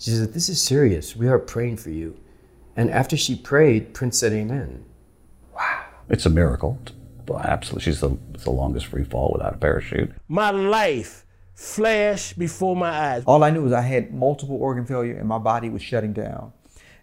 [0.00, 1.14] She said, This is serious.
[1.14, 2.18] We are praying for you.
[2.74, 4.84] And after she prayed, Prince said, Amen.
[5.54, 5.84] Wow.
[6.08, 6.80] It's a miracle.
[7.28, 7.84] Well, absolutely.
[7.84, 10.12] She's the, the longest free fall without a parachute.
[10.26, 13.24] My life flashed before my eyes.
[13.26, 16.54] All I knew was I had multiple organ failure and my body was shutting down.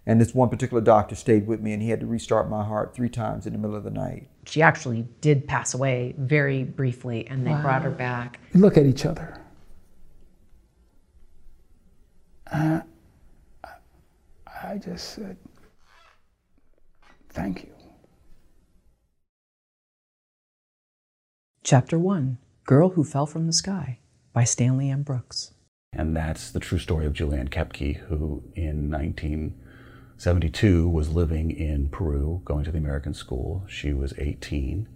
[0.07, 2.95] And this one particular doctor stayed with me and he had to restart my heart
[2.95, 4.27] three times in the middle of the night.
[4.45, 7.61] She actually did pass away very briefly and they wow.
[7.61, 8.39] brought her back.
[8.53, 9.39] We look at each other.
[12.51, 12.81] Uh,
[14.63, 15.37] I just said,
[17.29, 17.69] thank you.
[21.63, 23.99] Chapter 1 Girl Who Fell from the Sky
[24.33, 25.03] by Stanley M.
[25.03, 25.53] Brooks.
[25.93, 32.41] And that's the true story of Juliane Koepcke, who in 1972 was living in Peru,
[32.45, 33.65] going to the American school.
[33.67, 34.87] She was 18,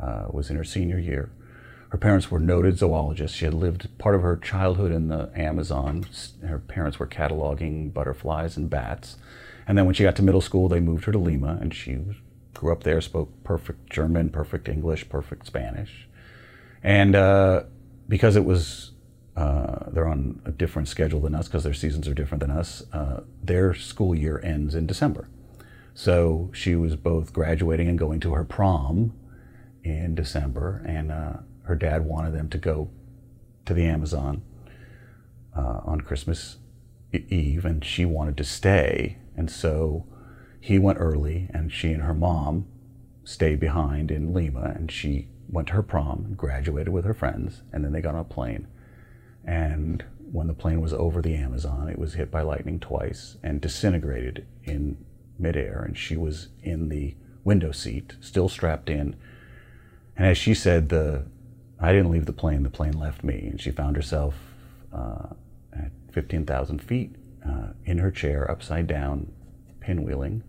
[0.00, 1.30] uh, was in her senior year.
[1.90, 3.36] Her parents were noted zoologists.
[3.36, 6.06] She had lived part of her childhood in the Amazon.
[6.46, 9.16] Her parents were cataloging butterflies and bats.
[9.66, 11.98] And then when she got to middle school, they moved her to Lima, and she
[12.54, 16.08] grew up there, spoke perfect German, perfect English, perfect Spanish.
[16.82, 17.64] And uh,
[18.08, 18.92] because it was,
[19.36, 22.84] uh, they're on a different schedule than us because their seasons are different than us,
[22.92, 25.28] uh, their school year ends in December.
[25.92, 29.12] So she was both graduating and going to her prom
[29.82, 31.32] in December, and uh,
[31.70, 32.90] her dad wanted them to go
[33.64, 34.42] to the Amazon
[35.56, 36.56] uh, on Christmas
[37.12, 39.18] Eve, and she wanted to stay.
[39.36, 40.04] And so
[40.60, 42.66] he went early, and she and her mom
[43.22, 47.84] stayed behind in Lima, and she went to her prom, graduated with her friends, and
[47.84, 48.66] then they got on a plane.
[49.44, 53.60] And when the plane was over the Amazon, it was hit by lightning twice and
[53.60, 54.96] disintegrated in
[55.38, 55.84] midair.
[55.86, 59.14] And she was in the window seat, still strapped in.
[60.16, 61.26] And as she said, the
[61.80, 63.48] I didn't leave the plane; the plane left me.
[63.50, 64.34] And she found herself
[64.92, 65.28] uh,
[65.72, 69.32] at 15,000 feet uh, in her chair, upside down,
[69.80, 70.42] pinwheeling,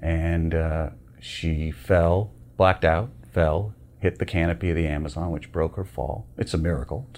[0.00, 5.76] and uh, she fell, blacked out, fell, hit the canopy of the Amazon, which broke
[5.76, 6.26] her fall.
[6.36, 7.08] It's a miracle.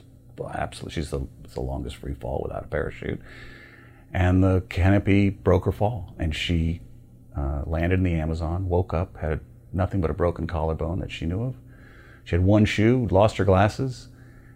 [0.55, 0.95] Absolutely.
[0.95, 3.21] She's the, the longest free fall without a parachute.
[4.13, 6.81] And the canopy broke her fall, and she
[7.37, 9.41] uh, landed in the Amazon, woke up, had
[9.73, 11.57] nothing but a broken collarbone that she knew of.
[12.27, 14.09] She had one shoe, lost her glasses,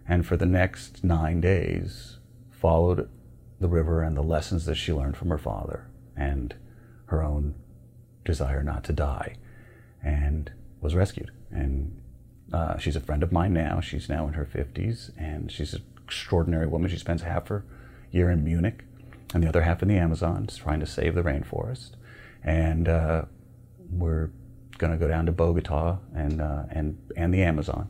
[0.06, 2.18] and for the next nine days
[2.50, 3.08] followed
[3.60, 5.86] the river and the lessons that she learned from her father
[6.16, 6.56] and
[7.06, 7.54] her own
[8.24, 9.36] desire not to die,
[10.02, 10.50] and
[10.80, 11.30] was rescued.
[11.52, 11.96] And
[12.52, 13.80] uh, she's a friend of mine now.
[13.80, 16.90] She's now in her 50s, and she's an extraordinary woman.
[16.90, 17.64] She spends half her
[18.10, 18.82] year in Munich
[19.32, 21.90] and the other half in the Amazon, trying to save the rainforest.
[22.42, 23.26] And uh,
[23.92, 24.30] we're
[24.80, 27.88] going to go down to Bogota and, uh, and, and the Amazon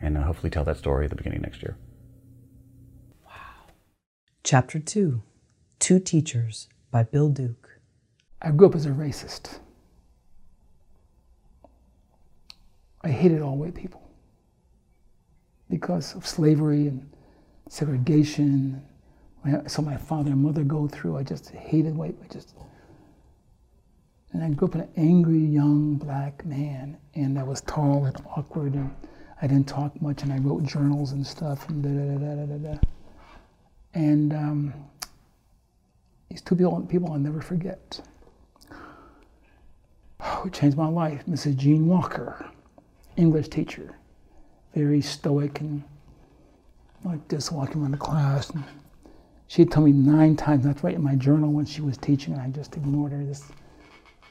[0.00, 1.76] and uh, hopefully tell that story at the beginning next year.
[3.24, 3.66] Wow.
[4.42, 5.22] Chapter 2
[5.78, 7.80] Two Teachers by Bill Duke.
[8.42, 9.58] I grew up as a racist.
[13.02, 14.02] I hated all white people
[15.68, 17.10] because of slavery and
[17.68, 18.82] segregation.
[19.44, 21.16] I saw my father and mother go through.
[21.16, 22.16] I just hated white.
[22.22, 22.54] I just,
[24.32, 28.74] and I grew up an angry young black man, and I was tall and awkward,
[28.74, 28.94] and
[29.42, 32.46] I didn't talk much, and I wrote journals and stuff, and da da da da
[32.46, 32.80] da da.
[33.94, 34.74] And um,
[36.28, 38.00] these two people, people I'll never forget.
[40.20, 41.24] Oh, it changed my life.
[41.26, 41.56] Mrs.
[41.56, 42.50] Jean Walker.
[43.16, 43.96] English teacher,
[44.74, 45.82] very stoic and
[47.04, 48.50] like this, walking around the class.
[48.50, 48.64] And
[49.46, 52.34] she told me nine times not to write in my journal when she was teaching,
[52.34, 53.24] and I just ignored her.
[53.24, 53.44] This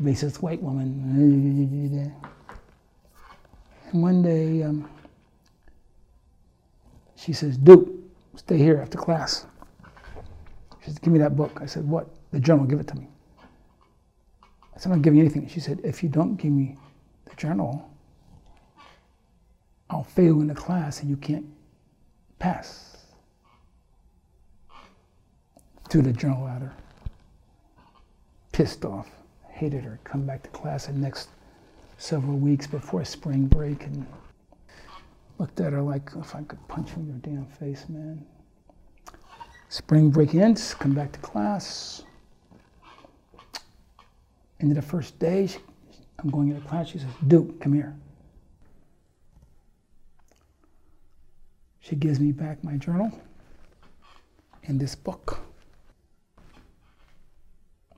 [0.02, 2.14] racist white woman.
[3.92, 4.90] And one day, um,
[7.16, 7.90] she says, Duke,
[8.36, 9.46] stay here after class.
[10.80, 11.60] She says, Give me that book.
[11.62, 12.08] I said, What?
[12.32, 13.08] The journal, give it to me.
[14.76, 15.48] I said, I'm not giving you anything.
[15.48, 16.78] She said, If you don't give me
[17.26, 17.90] the journal,
[19.90, 21.46] I'll fail in the class and you can't
[22.38, 22.98] pass.
[25.90, 26.74] Threw the journal at her.
[28.52, 29.10] Pissed off,
[29.60, 30.00] hated her.
[30.06, 31.28] Come back to class the next
[31.98, 34.08] several weeks before spring break and
[35.38, 38.26] looked at her like, oh, if I could punch you in your damn face, man.
[39.68, 42.04] Spring break ends, come back to class.
[44.62, 45.58] Of the first day, she,
[46.20, 46.90] I'm going into class.
[46.90, 47.96] She says, Duke, come here.
[51.82, 53.12] She gives me back my journal
[54.64, 55.40] and this book.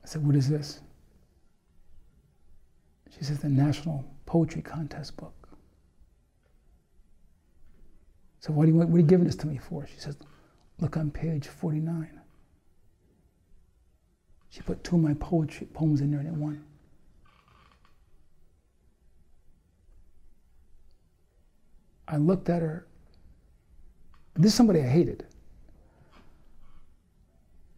[0.02, 0.80] I said, What is this?
[3.16, 5.34] She says, The National Poetry Contest book.
[8.40, 9.86] So, what, do you, what are you giving this to me for?
[9.86, 10.16] She says,
[10.80, 12.20] Look on page 49.
[14.50, 16.64] She put two of my poetry poems in there and it won.
[22.08, 22.86] I looked at her.
[24.34, 25.26] This is somebody I hated.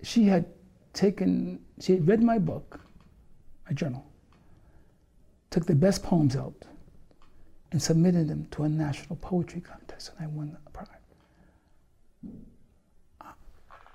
[0.02, 0.46] She had
[0.92, 2.80] taken, she had read my book,
[3.66, 4.04] my journal,
[5.54, 6.64] took the best poems out,
[7.70, 10.88] and submitted them to a national poetry contest, and I won the prize.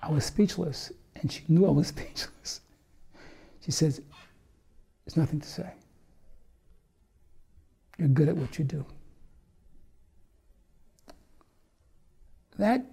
[0.01, 2.61] I was speechless, and she knew I was speechless.
[3.59, 3.99] She says,
[5.03, 5.69] There's nothing to say.
[7.97, 8.85] You're good at what you do.
[12.57, 12.85] That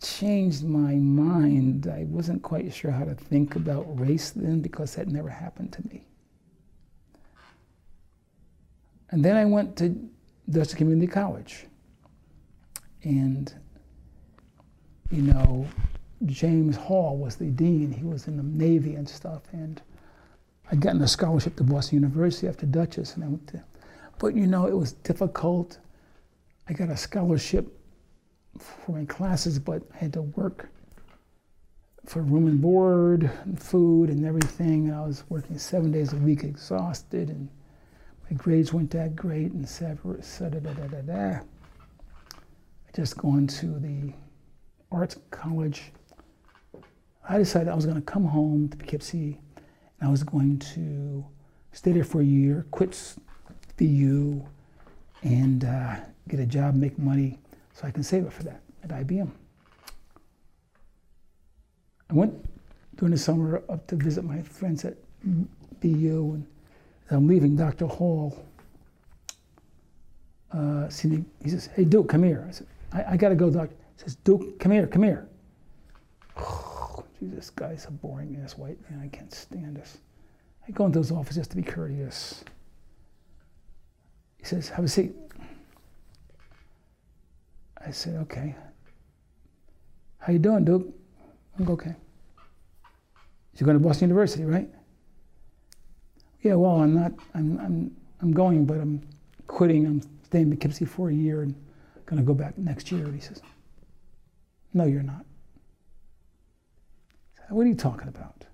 [0.00, 1.88] changed my mind.
[1.88, 5.84] I wasn't quite sure how to think about race then because that never happened to
[5.88, 6.04] me.
[9.10, 9.96] And then I went to
[10.50, 11.66] Dutchess Community College.
[13.04, 13.52] And,
[15.10, 15.66] you know,
[16.26, 17.92] James Hall was the dean.
[17.92, 19.42] He was in the Navy and stuff.
[19.52, 19.80] And
[20.70, 23.14] I'd gotten a scholarship to Boston University after Dutchess.
[23.14, 23.64] And I went to,
[24.18, 25.78] but, you know, it was difficult.
[26.68, 27.72] I got a scholarship
[28.58, 30.68] for my classes, but I had to work
[32.04, 34.88] for room and board and food and everything.
[34.88, 37.30] And I was working seven days a week, exhausted.
[37.30, 37.48] And
[38.30, 39.52] my grades weren't that great.
[39.52, 41.40] And so da da da da da.
[41.40, 44.12] I just gone to the
[44.90, 45.92] arts college.
[47.28, 49.38] I decided I was going to come home to Poughkeepsie
[50.00, 51.24] and I was going to
[51.72, 53.14] stay there for a year, quit
[53.76, 54.44] BU,
[55.22, 55.96] and uh,
[56.28, 57.38] get a job, make money,
[57.72, 59.30] so I can save it for that at IBM.
[62.10, 62.32] I went
[62.96, 64.96] during the summer up to visit my friends at
[65.80, 66.46] BU, and
[67.10, 67.86] I'm leaving, Dr.
[67.86, 68.44] Hall
[70.52, 73.68] uh, he says, "Hey Duke, come here." I said, "I, I got to go, Doc."
[73.70, 75.28] He says, "Duke, come here, come here."
[77.00, 79.00] Oh, this guy's a boring ass white man.
[79.00, 79.98] I can't stand this.
[80.66, 82.44] I go into his office just to be courteous.
[84.38, 85.14] He says, "Have a seat."
[87.84, 88.54] I said, "Okay."
[90.18, 90.86] How you doing, Duke?
[91.58, 91.94] I'm okay.
[93.54, 94.68] You're going to Boston University, right?
[96.48, 97.12] Yeah, well, I'm not.
[97.34, 99.06] I'm I'm I'm going, but I'm
[99.48, 99.84] quitting.
[99.84, 101.54] I'm staying in Poughkeepsie for a year and
[102.06, 103.04] going to go back next year.
[103.04, 103.42] And he says,
[104.72, 105.26] No, you're not.
[107.36, 108.46] Said, what are you talking about?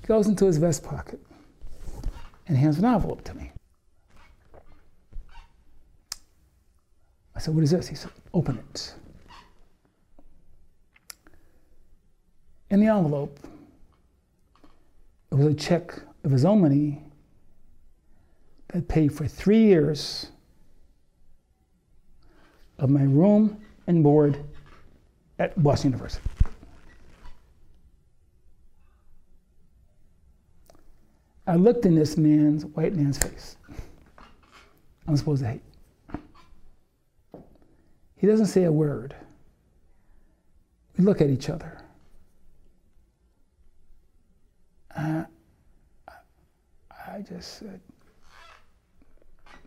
[0.00, 1.20] He goes into his vest pocket
[2.48, 3.52] and hands an envelope to me.
[7.36, 7.86] I said, What is this?
[7.86, 8.92] He said, Open it.
[12.70, 13.38] In the envelope,
[15.34, 15.92] it was a check
[16.22, 17.02] of his own money
[18.68, 20.30] that paid for three years
[22.78, 24.38] of my room and board
[25.40, 26.24] at Boston University.
[31.48, 33.56] I looked in this man's, white man's face.
[35.08, 35.62] I'm supposed to hate.
[38.16, 39.16] He doesn't say a word.
[40.96, 41.83] We look at each other.
[44.96, 45.26] I
[47.28, 47.80] just said,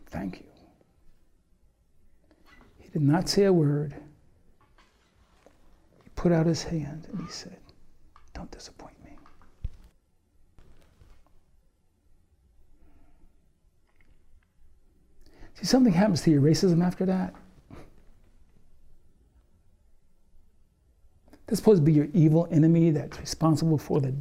[0.08, 0.48] Thank you.
[2.80, 3.94] He did not say a word.
[6.04, 7.58] He put out his hand and he said,
[8.34, 9.12] Don't disappoint me.
[15.56, 17.34] See, something happens to your racism after that.
[21.48, 24.14] That's supposed to be your evil enemy that's responsible for the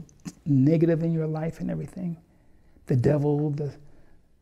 [0.46, 2.16] negative in your life and everything.
[2.86, 3.72] The devil, the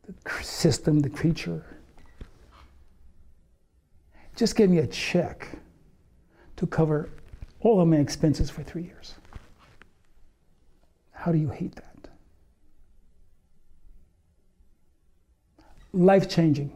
[0.06, 1.64] the system, the creature.
[4.36, 5.48] Just give me a check
[6.56, 7.08] to cover
[7.60, 9.14] all of my expenses for three years.
[11.12, 12.08] How do you hate that?
[15.92, 16.72] Life changing.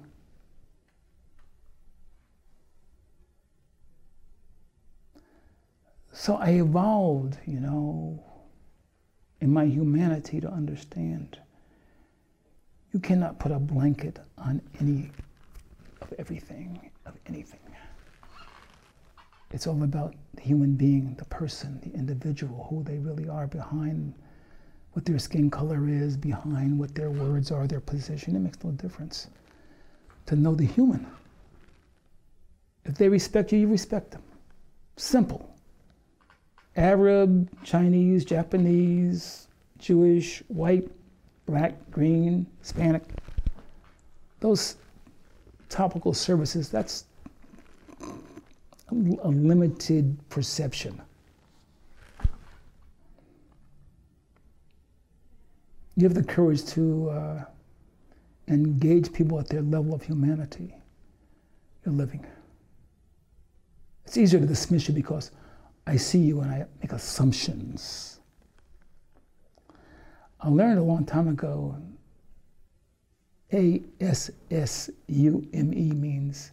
[6.18, 8.20] So I evolved, you know,
[9.40, 11.38] in my humanity to understand
[12.92, 15.12] you cannot put a blanket on any
[16.02, 17.60] of everything, of anything.
[19.52, 24.12] It's all about the human being, the person, the individual, who they really are behind
[24.94, 28.34] what their skin color is, behind what their words are, their position.
[28.34, 29.28] It makes no difference.
[30.26, 31.06] To know the human.
[32.84, 34.22] If they respect you, you respect them.
[34.96, 35.54] Simple.
[36.78, 40.88] Arab, Chinese, Japanese, Jewish, white,
[41.44, 43.02] black, green, Hispanic.
[44.40, 44.76] Those
[45.68, 47.04] topical services, that's
[48.00, 48.94] a
[49.28, 51.02] limited perception.
[55.96, 57.44] You have the courage to uh,
[58.46, 60.72] engage people at their level of humanity
[61.84, 62.24] you're living.
[64.06, 65.32] It's easier to dismiss you because
[65.88, 68.20] I see you and I make assumptions.
[70.38, 71.76] I learned a long time ago
[73.54, 76.52] A S S U M E means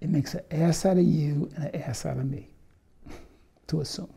[0.00, 2.48] it makes an ass out of you and an ass out of me
[3.68, 4.12] to assume.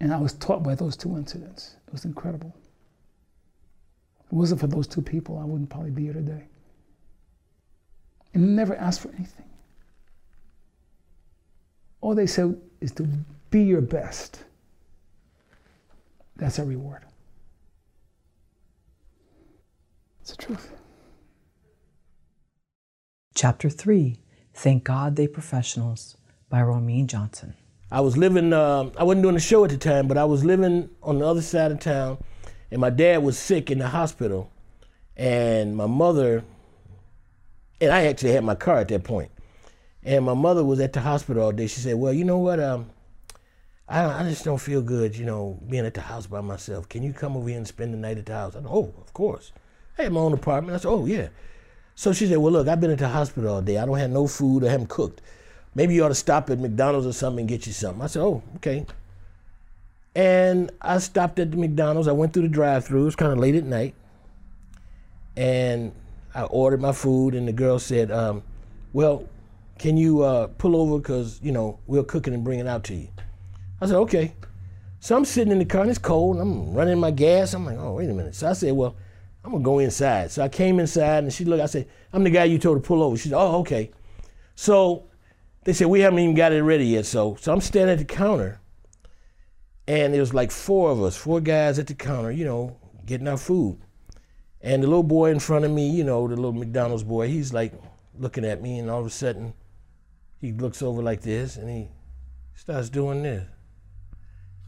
[0.00, 1.76] And I was taught by those two incidents.
[1.86, 2.56] It was incredible.
[4.18, 6.48] If it wasn't for those two people, I wouldn't probably be here today.
[8.34, 9.51] And never asked for anything.
[12.02, 13.08] All they say is to
[13.50, 14.44] be your best.
[16.36, 17.02] That's a reward.
[20.20, 20.72] It's the truth.
[23.34, 24.18] Chapter 3
[24.54, 26.16] Thank God They Professionals
[26.50, 27.54] by Romeen Johnson.
[27.90, 30.44] I was living, uh, I wasn't doing a show at the time, but I was
[30.44, 32.18] living on the other side of town,
[32.70, 34.50] and my dad was sick in the hospital,
[35.16, 36.44] and my mother,
[37.80, 39.30] and I actually had my car at that point,
[40.04, 41.66] and my mother was at the hospital all day.
[41.66, 42.60] She said, "Well, you know what?
[42.60, 42.90] Um,
[43.88, 46.88] I, I just don't feel good, you know, being at the house by myself.
[46.88, 48.92] Can you come over here and spend the night at the house?" I said, "Oh,
[49.00, 49.52] of course."
[49.98, 50.74] I had my own apartment.
[50.74, 51.28] I said, "Oh yeah."
[51.94, 53.78] So she said, Well, look, I've been at the hospital all day.
[53.78, 54.64] I don't have no food.
[54.64, 55.20] I haven't cooked.
[55.74, 58.02] Maybe you ought to stop at McDonald's or something and get you something.
[58.02, 58.86] I said, Oh, okay.
[60.14, 62.08] And I stopped at the McDonald's.
[62.08, 63.02] I went through the drive through.
[63.02, 63.94] It was kind of late at night.
[65.36, 65.92] And
[66.34, 68.42] I ordered my food, and the girl said, um,
[68.92, 69.26] Well,
[69.82, 70.98] can you uh, pull over?
[70.98, 73.08] Because, you know, we'll cook it and bring it out to you.
[73.80, 74.34] I said, Okay.
[75.00, 77.52] So I'm sitting in the car, and it's cold, and I'm running my gas.
[77.52, 78.36] I'm like, Oh, wait a minute.
[78.36, 78.94] So I said, Well,
[79.44, 80.30] I'm gonna go inside.
[80.30, 82.86] So I came inside and she looked, I said, I'm the guy you told to
[82.86, 83.16] pull over.
[83.16, 83.90] She said, Oh, okay.
[84.54, 85.08] So
[85.64, 87.06] they said, We haven't even got it ready yet.
[87.06, 88.60] So so I'm standing at the counter
[89.88, 93.26] and there was like four of us, four guys at the counter, you know, getting
[93.26, 93.80] our food.
[94.60, 97.52] And the little boy in front of me, you know, the little McDonald's boy, he's
[97.52, 97.72] like
[98.16, 99.54] looking at me and all of a sudden
[100.42, 101.88] he looks over like this and he
[102.54, 103.46] starts doing this.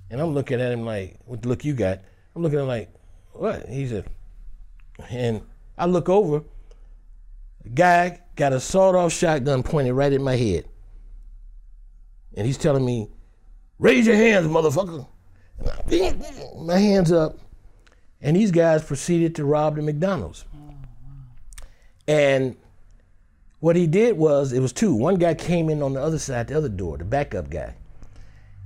[0.09, 2.00] And I'm looking at him like, what the look you got?
[2.35, 2.95] I'm looking at him like,
[3.33, 3.69] what?
[3.69, 4.07] He said,
[5.11, 5.43] and
[5.76, 6.45] I look over,
[7.64, 10.66] the guy got a sawed off shotgun pointed right at my head.
[12.37, 13.09] And he's telling me,
[13.81, 15.09] raise your hands, motherfucker.
[15.59, 17.38] And I, my hands up.
[18.21, 20.45] And these guys proceeded to rob the McDonald's.
[20.54, 20.75] Oh,
[22.07, 22.57] and
[23.64, 24.94] what he did was, it was two.
[24.94, 27.75] One guy came in on the other side, the other door, the backup guy.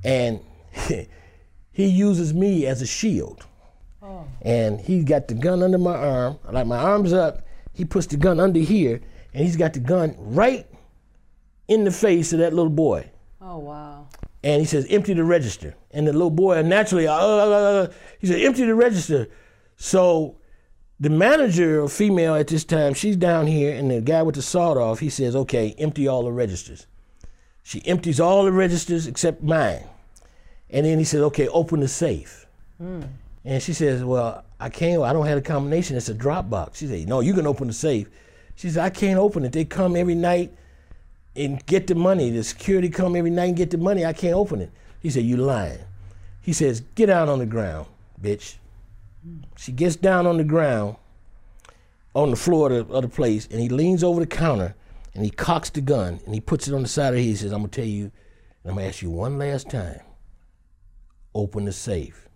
[0.02, 0.40] And
[1.70, 3.46] he uses me as a shield.
[4.42, 7.46] And he got the gun under my arm, like my arm's up.
[7.72, 9.00] He puts the gun under here,
[9.32, 10.66] and he's got the gun right
[11.68, 13.08] in the face of that little boy.
[13.40, 14.08] Oh, wow.
[14.42, 15.76] And he says, empty the register.
[15.92, 17.88] And the little boy, naturally, uh, uh, uh,
[18.18, 19.28] he said, empty the register.
[19.76, 20.37] So
[21.00, 24.42] the manager, a female at this time, she's down here, and the guy with the
[24.42, 26.86] sawed off, he says, okay, empty all the registers.
[27.62, 29.84] She empties all the registers except mine.
[30.70, 32.46] And then he says, okay, open the safe.
[32.78, 33.02] Hmm.
[33.48, 35.96] And she says, Well, I can't, I don't have a combination.
[35.96, 36.78] It's a drop box.
[36.78, 38.08] She said, No, you can open the safe.
[38.56, 39.52] She said, I can't open it.
[39.52, 40.52] They come every night
[41.34, 42.30] and get the money.
[42.30, 44.04] The security come every night and get the money.
[44.04, 44.70] I can't open it.
[45.00, 45.78] He said, You lying.
[46.42, 47.86] He says, Get down on the ground,
[48.20, 48.56] bitch.
[49.56, 50.96] She gets down on the ground
[52.14, 54.74] on the floor of the, of the place and he leans over the counter
[55.14, 57.26] and he cocks the gun and he puts it on the side of his.
[57.26, 58.04] He says, I'm gonna tell you,
[58.62, 60.00] and I'm gonna ask you one last time.
[61.34, 62.28] Open the safe.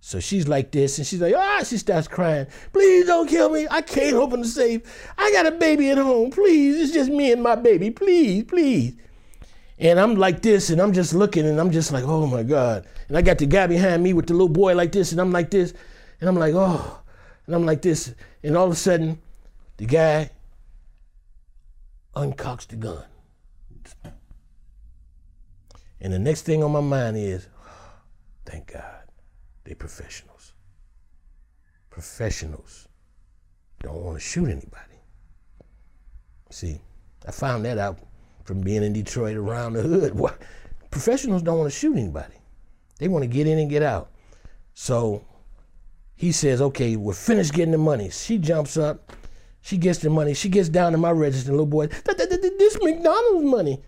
[0.00, 2.46] So she's like this, and she's like, ah, she starts crying.
[2.72, 3.66] Please don't kill me.
[3.70, 4.82] I can't open the safe.
[5.18, 6.30] I got a baby at home.
[6.30, 7.90] Please, it's just me and my baby.
[7.90, 8.94] Please, please.
[9.78, 12.86] And I'm like this, and I'm just looking, and I'm just like, oh my God.
[13.08, 15.32] And I got the guy behind me with the little boy like this, and I'm
[15.32, 15.74] like this,
[16.20, 17.00] and I'm like, oh,
[17.46, 19.20] and I'm like this, and all of a sudden,
[19.76, 20.30] the guy
[22.14, 23.04] uncocks the gun.
[26.00, 27.48] And the next thing on my mind is,
[28.44, 29.04] thank God.
[29.64, 30.52] They professionals.
[31.90, 32.88] Professionals
[33.80, 35.02] don't want to shoot anybody.
[36.50, 36.80] See,
[37.26, 37.98] I found that out
[38.44, 40.14] from being in Detroit around the hood.
[40.14, 40.40] What?
[40.90, 42.36] Professionals don't want to shoot anybody.
[42.98, 44.10] They want to get in and get out.
[44.74, 45.24] So
[46.18, 48.10] he says, okay, we're finished getting the money.
[48.10, 49.12] She jumps up.
[49.60, 50.34] She gets the money.
[50.34, 53.80] She gets down to my register, little boy, this McDonald's money.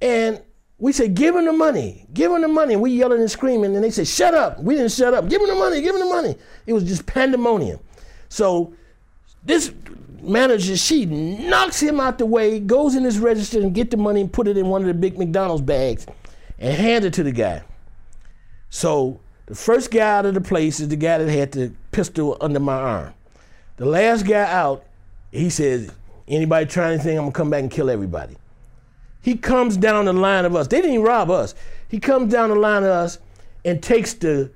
[0.00, 0.40] And
[0.78, 2.76] we say, give him the money, give him the money.
[2.76, 4.58] We yelling and screaming, and they said, shut up.
[4.62, 5.28] We didn't shut up.
[5.28, 6.34] Give him the money, give him the money.
[6.64, 7.78] It was just pandemonium.
[8.30, 8.72] So
[9.44, 9.70] this
[10.22, 14.22] manager, she knocks him out the way, goes in his register and get the money
[14.22, 16.06] and put it in one of the big McDonald's bags
[16.58, 17.62] and hand it to the guy.
[18.70, 22.36] So The first guy out of the place is the guy that had the pistol
[22.40, 23.14] under my arm.
[23.78, 24.84] The last guy out,
[25.32, 25.90] he says,
[26.28, 28.36] anybody try anything, I'm gonna come back and kill everybody.
[29.22, 30.68] He comes down the line of us.
[30.68, 31.56] They didn't even rob us.
[31.88, 33.18] He comes down the line of us
[33.64, 34.52] and takes the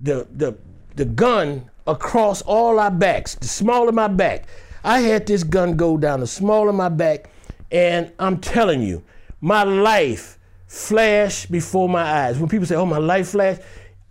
[0.00, 0.56] the the
[0.94, 4.46] the gun across all our backs, the small of my back.
[4.82, 7.28] I had this gun go down the small of my back,
[7.70, 9.04] and I'm telling you,
[9.42, 12.38] my life flashed before my eyes.
[12.38, 13.60] When people say, "Oh, my life flashed,"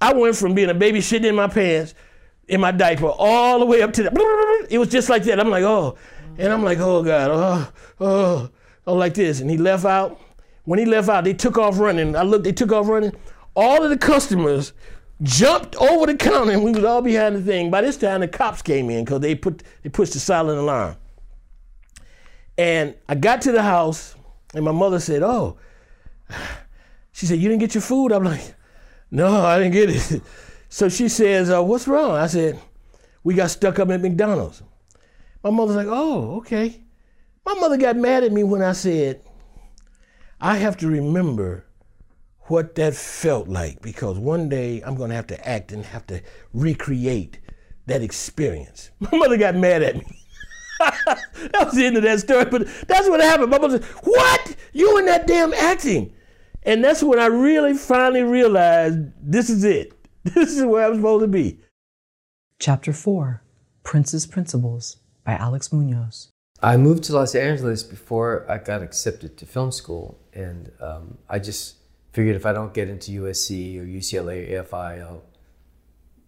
[0.02, 1.94] I went from being a baby shitting in my pants,
[2.48, 4.68] in my diaper, all the way up to the.
[4.70, 5.40] It was just like that.
[5.40, 5.98] I'm like, oh,
[6.38, 8.50] and I'm like, oh God, oh, oh,
[8.88, 9.40] oh, like this.
[9.40, 10.20] And he left out.
[10.66, 12.16] When he left out, they took off running.
[12.16, 13.14] I looked, they took off running.
[13.56, 14.74] All of the customers
[15.22, 17.72] jumped over the counter, and we was all behind the thing.
[17.72, 20.98] By this time, the cops came in because they put they pushed the silent alarm.
[22.58, 24.16] And I got to the house,
[24.54, 25.58] and my mother said, "Oh,"
[27.12, 28.56] she said, "You didn't get your food." I'm like,
[29.16, 30.22] "No, I didn't get it."
[30.68, 32.60] So she says, uh, "What's wrong?" I said,
[33.24, 34.62] "We got stuck up at McDonald's."
[35.44, 36.82] My mother's like, "Oh, okay."
[37.46, 39.22] My mother got mad at me when I said,
[40.42, 41.66] "I have to remember."
[42.48, 46.06] what that felt like because one day I'm going to have to act and have
[46.08, 46.22] to
[46.54, 47.40] recreate
[47.88, 48.92] that experience.
[49.00, 50.06] My mother got mad at me.
[50.80, 53.50] that was the end of that story, but that's what happened.
[53.50, 54.56] My mother said, What?
[54.74, 56.14] You in that damn acting?
[56.66, 59.94] And that's when I really finally realized this is it.
[60.24, 61.60] This is where I'm supposed to be.
[62.60, 63.44] Chapter 4
[63.84, 66.30] Prince's Principles by Alex Munoz.
[66.64, 71.38] I moved to Los Angeles before I got accepted to film school, and um, I
[71.38, 71.76] just
[72.14, 75.24] figured if I don't get into USC or UCLA or AFI, I'll,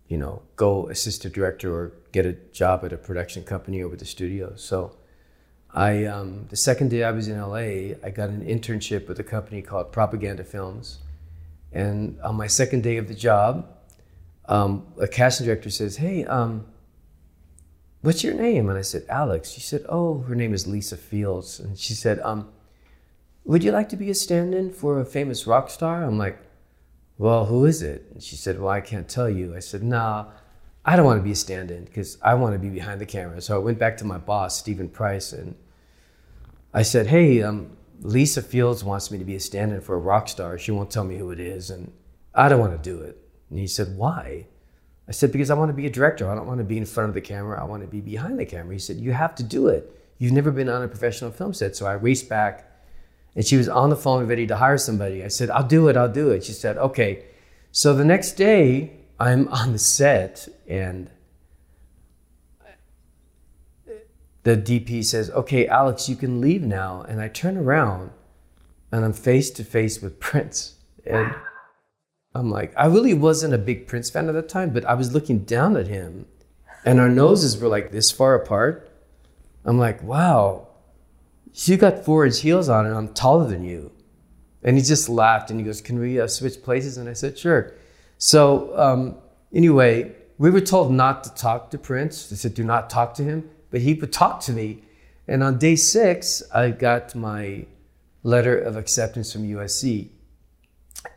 [0.08, 4.01] you know, go assistant director or get a job at a production company or with
[4.03, 4.56] a studio.
[4.58, 4.97] So
[5.74, 9.24] I, um, the second day I was in LA, I got an internship with a
[9.24, 11.00] company called Propaganda Films.
[11.72, 13.68] And on my second day of the job,
[14.46, 16.66] um, a casting director says, Hey, um,
[18.01, 18.70] what's your name?
[18.70, 19.51] And I said, Alex.
[19.51, 21.60] She said, Oh, her name is Lisa Fields.
[21.60, 22.50] And she said, um,
[23.44, 26.03] would you like to be a stand in for a famous rock star?
[26.03, 26.38] I'm like,
[27.18, 28.06] Well, who is it?
[28.14, 29.56] And she said, Well, I can't tell you.
[29.56, 30.27] I said, Nah,
[30.88, 33.06] I don't want to be a stand in because I want to be behind the
[33.06, 33.42] camera.
[33.42, 35.56] So I went back to my boss, Stephen Price, and
[36.74, 40.00] I said, Hey, um, Lisa Fields wants me to be a stand in for a
[40.00, 40.58] rock star.
[40.58, 41.92] She won't tell me who it is, and
[42.34, 43.18] I don't want to do it.
[43.50, 44.48] And he said, Why?
[45.10, 46.32] I said, Because I want to be a director.
[46.32, 47.62] I don't want to be in front of the camera.
[47.62, 48.74] I want to be behind the camera.
[48.74, 49.94] He said, You have to do it.
[50.20, 51.76] You've never been on a professional film set.
[51.76, 52.68] So I raced back
[53.36, 55.24] and she was on the phone ready to hire somebody.
[55.24, 56.44] I said, I'll do it, I'll do it.
[56.44, 57.26] She said, okay.
[57.72, 61.10] So the next day, I'm on the set and
[64.44, 67.01] the DP says, okay, Alex, you can leave now.
[67.01, 68.12] And I turn around
[68.92, 70.75] and I'm face to face with Prince.
[71.06, 71.34] And
[72.34, 75.14] I'm like, I really wasn't a big Prince fan at the time, but I was
[75.14, 76.27] looking down at him
[76.86, 78.90] and our noses were like this far apart.
[79.66, 80.68] I'm like, wow,
[81.53, 83.92] you got four inch heels on and I'm taller than you.
[84.64, 86.98] And he just laughed and he goes, Can we uh, switch places?
[86.98, 87.74] And I said, Sure.
[88.18, 89.16] So, um,
[89.53, 92.30] anyway, we were told not to talk to Prince.
[92.30, 93.50] They said, Do not talk to him.
[93.70, 94.84] But he would talk to me.
[95.27, 97.66] And on day six, I got my
[98.24, 100.10] letter of acceptance from USC.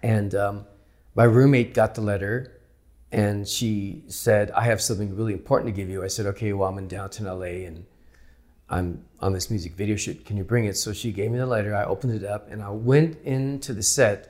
[0.02, 0.66] And um,
[1.14, 2.60] my roommate got the letter
[3.12, 6.04] and she said, I have something really important to give you.
[6.04, 7.86] I said, Okay, well, I'm in downtown LA and
[8.68, 10.24] I'm on this music video shoot.
[10.24, 10.76] Can you bring it?
[10.76, 11.74] So she gave me the letter.
[11.74, 14.29] I opened it up and I went into the set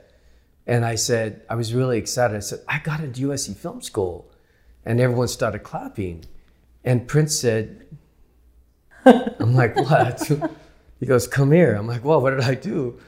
[0.67, 2.37] and I said, I was really excited.
[2.37, 4.31] I said, I got into USC Film School.
[4.85, 6.25] And everyone started clapping.
[6.85, 7.87] And Prince said,
[9.05, 10.31] I'm like, what?
[11.01, 11.75] he goes, come here.
[11.75, 12.99] I'm like, well, what did I do?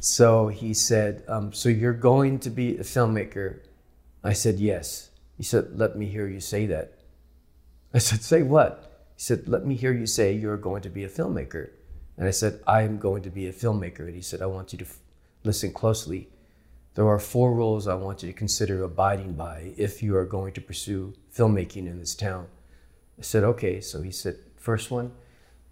[0.00, 3.60] So he said, um, so you're going to be a filmmaker?
[4.24, 5.10] I said, yes.
[5.36, 6.98] He said, let me hear you say that.
[7.94, 8.92] I said, say what?
[9.16, 11.70] He said, Let me hear you say you're going to be a filmmaker.
[12.16, 14.00] And I said, I am going to be a filmmaker.
[14.00, 14.98] And he said, I want you to f-
[15.44, 16.28] listen closely.
[16.94, 20.52] There are four rules I want you to consider abiding by if you are going
[20.54, 22.48] to pursue filmmaking in this town.
[23.18, 23.80] I said, okay.
[23.80, 25.12] So he said, first one,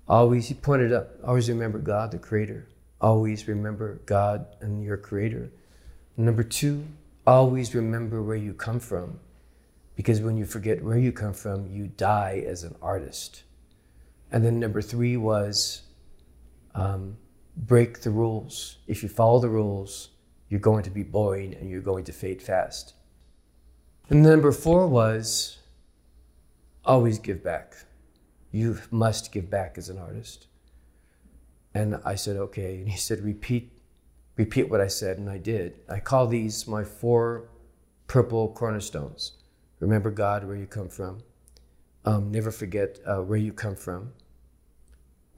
[0.09, 2.69] always, he pointed up, always remember God, the creator.
[3.01, 5.53] Always remember God and your creator.
[6.17, 6.87] Number two,
[7.27, 9.21] always remember where you come from.
[9.97, 13.43] Because when you forget where you come from, you die as an artist.
[14.33, 15.83] And then number three was
[16.75, 17.17] um,
[17.57, 18.79] break the rules.
[18.87, 20.11] If you follow the rules,
[20.51, 22.93] you're going to be boring and you're going to fade fast.
[24.11, 25.59] And number four was
[26.85, 27.75] always give back.
[28.51, 30.49] You must give back as an artist.
[31.73, 32.79] And I said, okay.
[32.79, 33.73] And he said, repeat,
[34.37, 35.19] repeat what I said.
[35.19, 35.79] And I did.
[35.89, 37.49] I call these my four
[38.09, 39.33] purple cornerstones.
[39.79, 41.21] Remember God where you come from.
[42.05, 44.13] Um, never forget uh, where you come from.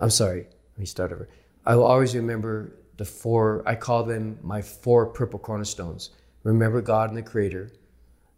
[0.01, 1.29] I'm sorry, let me start over.
[1.66, 2.72] I will always remember
[3.03, 6.11] the four, I call them my four purple cornerstones.
[6.45, 7.73] Remember God and the Creator.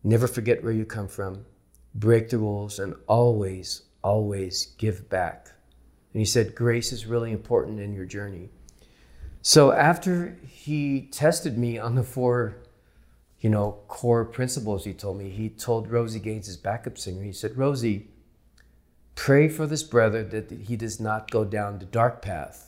[0.03, 1.45] Never forget where you come from.
[1.95, 5.49] Break the rules and always, always give back.
[6.15, 8.49] And he said, grace is really important in your journey.
[9.43, 12.57] So after he tested me on the four,
[13.41, 17.33] you know, core principles, he told me, he told Rosie Gaines, his backup singer, he
[17.33, 18.09] said, Rosie,
[19.15, 22.64] pray for this brother that he does not go down the dark path.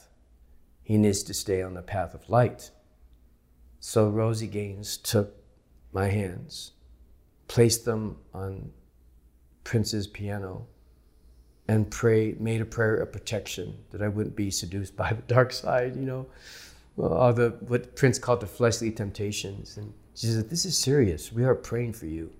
[0.86, 2.70] He needs to stay on the path of light.
[3.80, 5.34] So Rosie Gaines took
[5.92, 6.74] my hands,
[7.48, 8.70] placed them on
[9.64, 10.68] Prince's piano,
[11.66, 15.52] and pray, made a prayer of protection that I wouldn't be seduced by the dark
[15.52, 16.28] side, you know,
[16.96, 19.76] all the what Prince called the fleshly temptations.
[19.76, 21.32] And she said, "This is serious.
[21.32, 22.30] We are praying for you."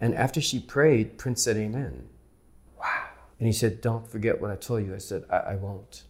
[0.00, 2.08] And after she prayed, Prince said, "Amen."
[2.76, 3.04] Wow.
[3.38, 6.02] And he said, "Don't forget what I told you." I said, "I, I won't."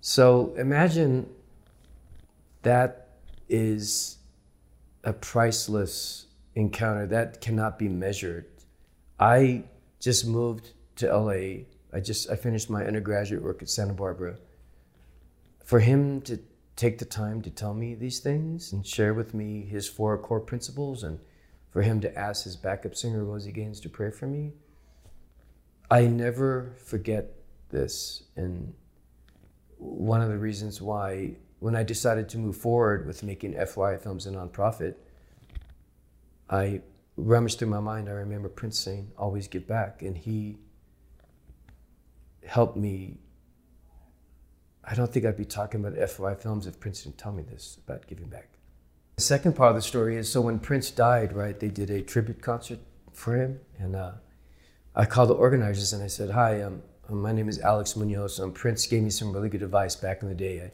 [0.00, 1.28] So imagine
[2.62, 3.08] that
[3.48, 4.18] is
[5.04, 8.46] a priceless encounter that cannot be measured.
[9.18, 9.64] I
[10.00, 11.64] just moved to LA.
[11.92, 14.36] I just I finished my undergraduate work at Santa Barbara.
[15.64, 16.38] For him to
[16.76, 20.40] take the time to tell me these things and share with me his four core
[20.40, 21.18] principles and
[21.70, 24.52] for him to ask his backup singer Rosie Gaines to pray for me.
[25.90, 27.34] I never forget
[27.70, 28.74] this and
[29.78, 34.26] one of the reasons why when I decided to move forward with making FY films
[34.26, 34.94] a nonprofit,
[36.48, 36.82] I
[37.16, 38.08] rummaged through my mind.
[38.08, 40.02] I remember Prince saying, always give back.
[40.02, 40.58] And he
[42.46, 43.18] helped me.
[44.84, 47.78] I don't think I'd be talking about FY films if Prince didn't tell me this
[47.84, 48.48] about giving back.
[49.16, 52.02] The second part of the story is so when Prince died, right, they did a
[52.02, 52.78] tribute concert
[53.12, 53.60] for him.
[53.78, 54.12] And uh,
[54.94, 58.40] I called the organizers and I said, Hi, um, my name is Alex Munoz.
[58.54, 60.70] Prince gave me some really good advice back in the day.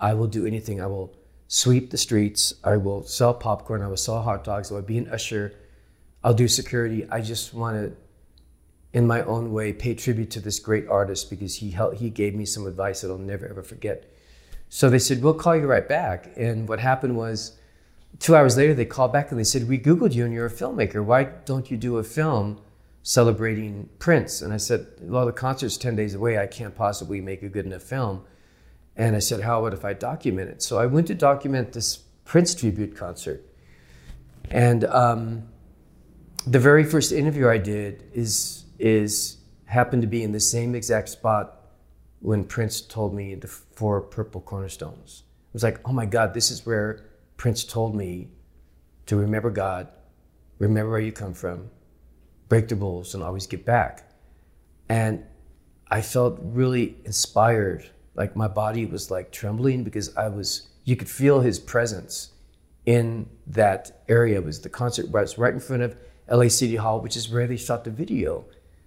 [0.00, 0.80] I, I will do anything.
[0.80, 1.14] I will
[1.48, 2.54] sweep the streets.
[2.62, 3.82] I will sell popcorn.
[3.82, 4.70] I will sell hot dogs.
[4.70, 5.54] I will be an usher.
[6.22, 7.08] I'll do security.
[7.10, 7.96] I just want to
[8.92, 12.34] in my own way, pay tribute to this great artist because he helped, he gave
[12.34, 14.10] me some advice that I'll never ever forget.
[14.68, 17.58] So they said, "We'll call you right back." And what happened was,
[18.18, 20.50] two hours later, they called back and they said, "We googled you and you're a
[20.50, 21.04] filmmaker.
[21.04, 22.60] Why don't you do a film
[23.08, 26.38] celebrating Prince?" And I said, "Well, the concert's ten days away.
[26.38, 28.24] I can't possibly make a good enough film."
[28.96, 31.96] And I said, "How about if I document it?" So I went to document this
[32.24, 33.40] Prince tribute concert,
[34.50, 35.48] and um,
[36.46, 41.08] the very first interview I did is is happened to be in the same exact
[41.08, 41.54] spot
[42.20, 45.22] when Prince told me the four purple cornerstones.
[45.50, 48.28] It was like, oh my God, this is where Prince told me
[49.06, 49.88] to remember God,
[50.58, 51.70] remember where you come from,
[52.48, 54.10] break the rules, and always get back.
[54.88, 55.24] And
[55.90, 57.88] I felt really inspired.
[58.14, 62.32] Like my body was like trembling because I was, you could feel his presence
[62.86, 64.38] in that area.
[64.38, 65.96] It was the concert was right in front of
[66.30, 68.44] LA City Hall, which is where they shot the video.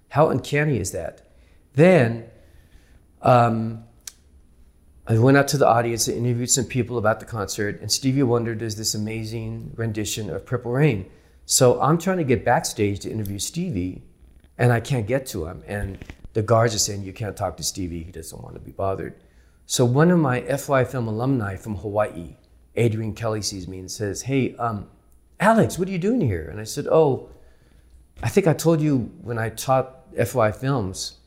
[0.09, 1.21] How uncanny is that?
[1.73, 2.25] Then
[3.21, 3.85] um,
[5.07, 8.23] I went out to the audience and interviewed some people about the concert, and Stevie
[8.23, 11.09] Wonder does this amazing rendition of Purple Rain.
[11.51, 14.03] So I'm trying to get backstage to interview Stevie,
[14.57, 15.63] and I can't get to him.
[15.67, 15.97] And
[16.31, 19.15] the guards are saying, You can't talk to Stevie, he doesn't want to be bothered.
[19.65, 22.37] So one of my FY Film alumni from Hawaii,
[22.77, 24.87] Adrian Kelly, sees me and says, Hey, um,
[25.41, 26.47] Alex, what are you doing here?
[26.49, 27.29] And I said, Oh,
[28.23, 31.17] I think I told you when I taught FY Films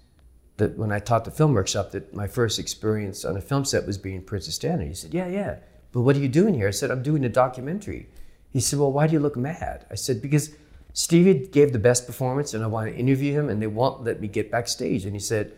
[0.56, 3.86] that when I taught the film workshop that my first experience on a film set
[3.86, 4.86] was being Princess Diana.
[4.86, 5.56] He said, Yeah, yeah.
[5.92, 6.68] But what are you doing here?
[6.68, 8.08] I said, I'm doing a documentary.
[8.54, 9.84] He said, Well, why do you look mad?
[9.90, 10.54] I said, Because
[10.94, 14.20] Stevie gave the best performance and I want to interview him and they won't let
[14.20, 15.04] me get backstage.
[15.04, 15.52] And he said,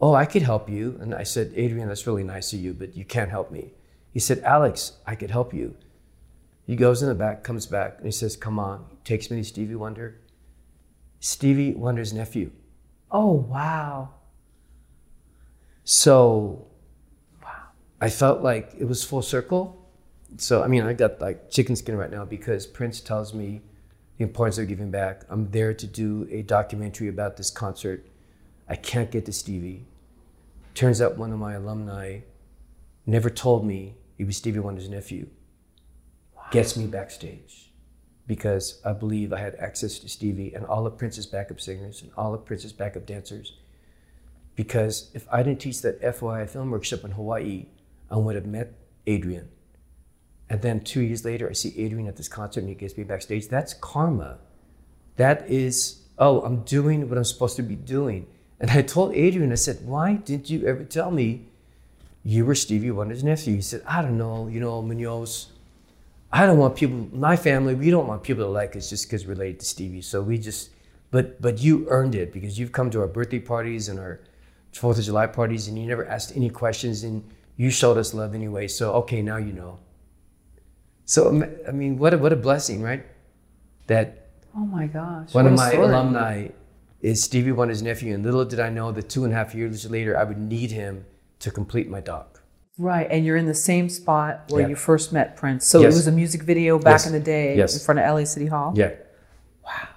[0.00, 0.96] Oh, I could help you.
[1.00, 3.74] And I said, Adrian, that's really nice of you, but you can't help me.
[4.12, 5.76] He said, Alex, I could help you.
[6.66, 8.86] He goes in the back, comes back, and he says, Come on.
[8.88, 10.18] He takes me to Stevie Wonder.
[11.20, 12.50] Stevie Wonder's nephew.
[13.10, 14.10] Oh, wow.
[15.84, 16.66] So
[17.42, 17.68] wow.
[18.00, 19.77] I felt like it was full circle.
[20.40, 23.60] So, I mean, I got like chicken skin right now because Prince tells me
[24.18, 25.22] the importance of giving back.
[25.28, 28.06] I'm there to do a documentary about this concert.
[28.68, 29.86] I can't get to Stevie.
[30.74, 32.20] Turns out one of my alumni
[33.04, 35.26] never told me he was Stevie Wonder's nephew.
[36.36, 36.44] Wow.
[36.52, 37.72] Gets me backstage
[38.28, 42.12] because I believe I had access to Stevie and all of Prince's backup singers and
[42.16, 43.54] all of Prince's backup dancers.
[44.54, 47.66] Because if I didn't teach that FYI film workshop in Hawaii,
[48.08, 48.74] I would have met
[49.06, 49.48] Adrian
[50.50, 53.04] And then two years later, I see Adrian at this concert and he gets me
[53.04, 53.48] backstage.
[53.48, 54.38] That's karma.
[55.16, 58.26] That is, oh, I'm doing what I'm supposed to be doing.
[58.60, 61.46] And I told Adrian, I said, why didn't you ever tell me
[62.24, 63.56] you were Stevie Wonder's nephew?
[63.56, 65.48] He said, I don't know, you know, Munoz,
[66.32, 69.24] I don't want people, my family, we don't want people to like us just because
[69.26, 70.02] we're related to Stevie.
[70.02, 70.70] So we just,
[71.10, 74.20] but but you earned it because you've come to our birthday parties and our
[74.72, 77.24] Fourth of July parties and you never asked any questions and
[77.56, 78.68] you showed us love anyway.
[78.68, 79.78] So okay, now you know.
[81.08, 83.02] So I mean, what a, what a blessing, right?
[83.86, 85.32] That Oh my gosh.
[85.32, 85.86] one of my story.
[85.86, 86.48] alumni
[87.00, 89.90] is Stevie Wonder's nephew, and little did I know that two and a half years
[89.90, 91.06] later I would need him
[91.38, 92.42] to complete my doc.
[92.76, 94.68] Right, and you're in the same spot where Yeah.
[94.68, 95.66] you first met Prince.
[95.66, 95.94] So Yes.
[95.94, 97.06] it was a music video back Yes.
[97.06, 97.72] in the day Yes.
[97.74, 98.74] in front of LA City Hall.
[98.76, 98.92] Yeah.
[99.64, 99.88] Wow.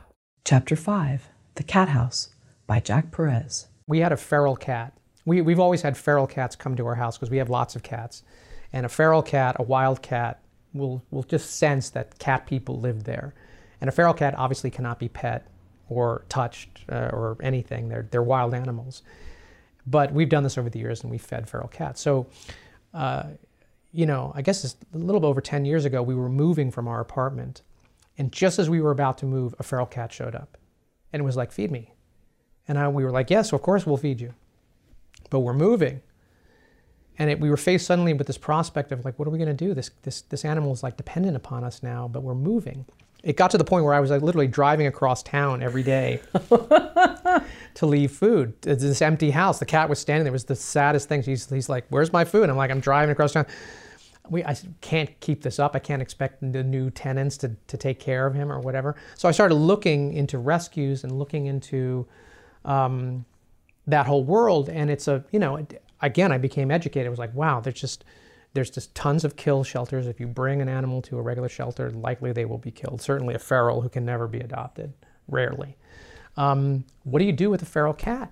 [0.45, 2.29] Chapter 5 The Cat House
[2.67, 3.67] by Jack Perez.
[3.85, 4.93] we had a feral cat.
[5.25, 7.83] We, we've always had feral cats come to our house because we have lots of
[7.83, 8.23] cats.
[8.71, 10.40] And a feral cat, a wild cat,
[10.73, 13.33] will, will just sense that cat people live there.
[13.79, 15.47] And a feral cat obviously cannot be pet
[15.89, 17.89] or touched uh, or anything.
[17.89, 19.03] They're, they're wild animals.
[19.85, 22.01] But we've done this over the years and we've fed feral cats.
[22.01, 22.27] So,
[22.93, 23.23] uh,
[23.91, 26.87] you know, I guess a little bit over 10 years ago, we were moving from
[26.87, 27.61] our apartment.
[28.17, 30.57] And just as we were about to move, a feral cat showed up.
[31.11, 31.93] And it was like, feed me.
[32.67, 34.33] And I, we were like, yes, of course we'll feed you.
[35.29, 36.01] But we're moving.
[37.21, 39.55] And it, we were faced suddenly with this prospect of like, what are we going
[39.55, 39.75] to do?
[39.75, 42.83] This, this, this animal is like dependent upon us now, but we're moving.
[43.21, 46.19] It got to the point where I was like literally driving across town every day
[47.75, 48.55] to leave food.
[48.65, 49.59] It's this empty house.
[49.59, 50.31] The cat was standing there.
[50.31, 51.21] It was the saddest thing.
[51.21, 52.49] He's, he's like, where's my food?
[52.49, 53.45] I'm like, I'm driving across town.
[54.31, 55.75] We, I can't keep this up.
[55.75, 58.95] I can't expect the new tenants to, to take care of him or whatever.
[59.13, 62.07] So I started looking into rescues and looking into
[62.65, 63.25] um,
[63.85, 64.69] that whole world.
[64.69, 65.63] And it's a, you know,
[66.01, 67.07] again, I became educated.
[67.07, 68.03] I was like, wow, there's just,
[68.53, 70.07] there's just tons of kill shelters.
[70.07, 73.01] If you bring an animal to a regular shelter, likely they will be killed.
[73.01, 74.93] Certainly a feral who can never be adopted,
[75.27, 75.77] rarely.
[76.37, 78.31] Um, what do you do with a feral cat?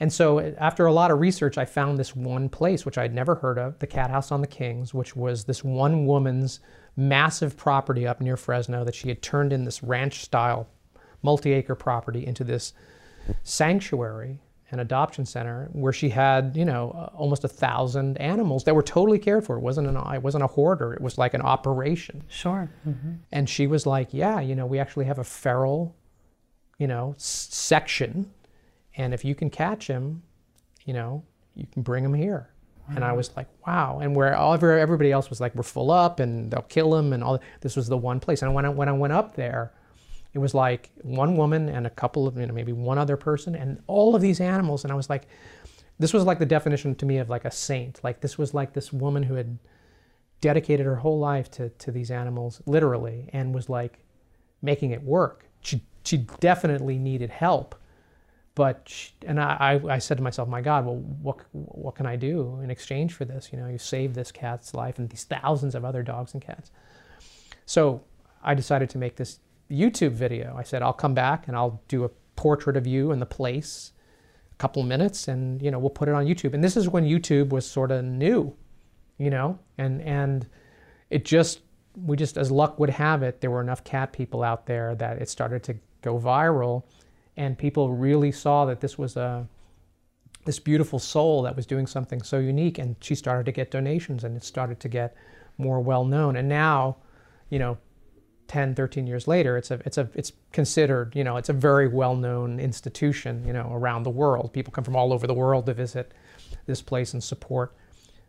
[0.00, 3.34] And so after a lot of research, I found this one place, which I'd never
[3.34, 6.60] heard of, the Cat House on the Kings, which was this one woman's
[6.96, 10.68] massive property up near Fresno that she had turned in this ranch style
[11.22, 12.72] multi-acre property into this
[13.42, 14.38] sanctuary
[14.70, 18.82] and adoption center where she had, you know, uh, almost a thousand animals that were
[18.82, 19.56] totally cared for.
[19.56, 20.92] It wasn't an, it wasn't a hoarder.
[20.92, 22.22] It was like an operation.
[22.28, 22.70] Sure.
[23.32, 25.96] And she was like, yeah, you know, we actually have a feral,
[26.78, 28.30] you know, s- section.
[28.96, 30.22] And if you can catch him,
[30.84, 31.22] you know,
[31.54, 32.50] you can bring him here.
[32.94, 34.00] And I was like, wow.
[34.02, 37.22] And where all everybody else was like, we're full up and they'll kill him and
[37.22, 37.38] all.
[37.60, 38.40] This was the one place.
[38.42, 39.72] And when I, when I went up there,
[40.34, 43.54] it was like one woman and a couple of, you know, maybe one other person
[43.54, 44.84] and all of these animals.
[44.84, 45.26] And I was like,
[45.98, 48.00] this was like the definition to me of like a saint.
[48.04, 49.58] Like this was like this woman who had
[50.40, 53.98] dedicated her whole life to, to these animals, literally, and was like
[54.62, 55.46] making it work.
[55.60, 57.74] She, she definitely needed help.
[58.54, 62.16] But, she, and I, I, said to myself, my God, well, what, what can I
[62.16, 63.50] do in exchange for this?
[63.52, 66.72] You know, you saved this cat's life and these thousands of other dogs and cats.
[67.66, 68.02] So
[68.42, 69.38] I decided to make this
[69.70, 70.54] YouTube video.
[70.56, 73.92] I said, I'll come back and I'll do a portrait of you and the place,
[74.52, 76.54] a couple minutes, and, you know, we'll put it on YouTube.
[76.54, 78.56] And this is when YouTube was sort of new
[79.18, 80.46] you know and and
[81.10, 81.60] it just
[82.06, 85.20] we just as luck would have it there were enough cat people out there that
[85.20, 86.84] it started to go viral
[87.36, 89.46] and people really saw that this was a
[90.44, 94.24] this beautiful soul that was doing something so unique and she started to get donations
[94.24, 95.14] and it started to get
[95.58, 96.96] more well known and now
[97.50, 97.76] you know
[98.48, 101.86] 10 13 years later it's a it's a it's considered you know it's a very
[101.86, 105.66] well known institution you know around the world people come from all over the world
[105.66, 106.12] to visit
[106.66, 107.74] this place and support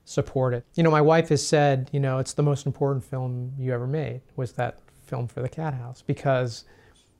[0.09, 0.65] support it.
[0.73, 3.85] You know, my wife has said, you know, it's the most important film you ever
[3.85, 6.65] made was that film for the Cat House because,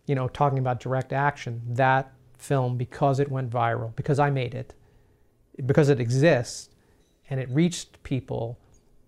[0.08, 4.56] you know, talking about direct action, that film because it went viral, because I made
[4.56, 4.74] it,
[5.68, 6.70] because it exists
[7.30, 8.58] and it reached people,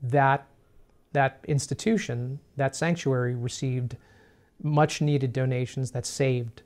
[0.03, 0.47] that
[1.13, 3.97] that institution, that sanctuary received
[4.63, 6.61] much needed donations that saved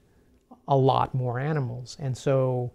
[0.68, 1.96] a lot more animals.
[2.00, 2.72] And so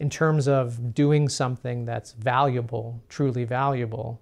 [0.00, 4.20] in terms of doing something that's valuable, truly valuable,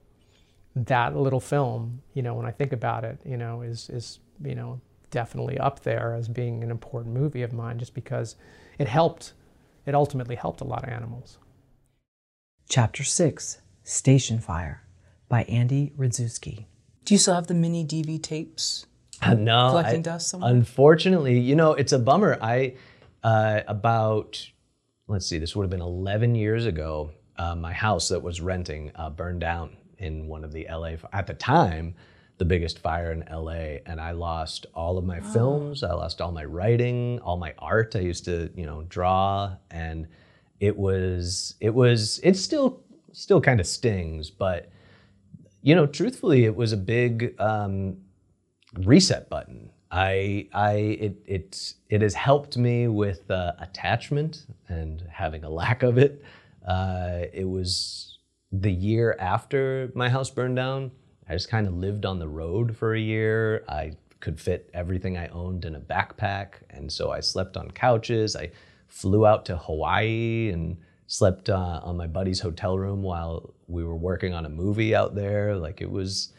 [0.74, 4.54] that little film, you know, when I think about it, you know, is is you
[4.54, 8.36] know definitely up there as being an important movie of mine, just because
[8.78, 9.34] it helped,
[9.86, 11.38] it ultimately helped a lot of animals.
[12.68, 14.82] Chapter 6 Station Fire
[15.28, 16.66] by Andy Radzewski.
[17.04, 18.86] Do you still have the mini DV tapes?
[19.26, 20.50] no, Collecting I- dust somewhere?
[20.50, 22.38] Unfortunately, you know, it's a bummer.
[22.40, 22.74] I
[23.22, 24.44] uh, about
[25.08, 27.10] let's see, this would have been 11 years ago.
[27.36, 30.94] Uh, my house that was renting uh, burned down in one of the LA.
[31.12, 31.94] At the time,
[32.38, 35.82] the biggest fire in LA, and I lost all of my films.
[35.82, 37.94] I lost all my writing, all my art.
[37.94, 40.06] I used to, you know, draw, and
[40.60, 44.70] it was, it was, it still, still kind of stings, but
[45.62, 47.98] you know, truthfully, it was a big um,
[48.78, 49.70] reset button.
[49.90, 55.82] I, I, it, it, it has helped me with uh, attachment and having a lack
[55.82, 56.22] of it.
[56.66, 58.18] Uh, it was
[58.50, 60.90] the year after my house burned down.
[61.28, 63.64] I just kind of lived on the road for a year.
[63.68, 68.36] I could fit everything I owned in a backpack, and so I slept on couches.
[68.36, 68.50] I
[68.88, 70.76] flew out to Hawaii and
[71.12, 75.14] slept uh, on my buddy's hotel room while we were working on a movie out
[75.14, 75.54] there.
[75.56, 76.32] Like it was,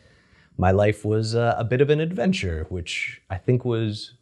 [0.58, 4.14] my life was uh, a bit of an adventure, which I think was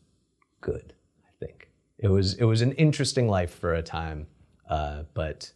[0.60, 0.92] good.
[1.26, 4.28] I think it was it was an interesting life for a time,
[4.70, 5.54] uh, but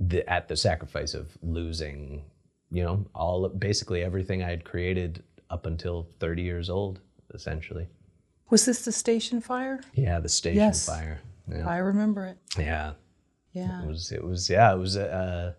[0.00, 2.24] the, at the sacrifice of losing,
[2.72, 6.98] you know, all basically everything I had created up until 30 years old,
[7.32, 7.86] essentially.
[8.50, 9.80] Was this the station fire?
[9.94, 10.86] Yeah, the station Yes.
[10.86, 11.20] fire.
[11.48, 11.68] Yeah.
[11.68, 12.36] I remember it.
[12.58, 12.94] yeah.
[13.56, 13.82] Yeah.
[13.82, 15.56] It was it was yeah, it was a, a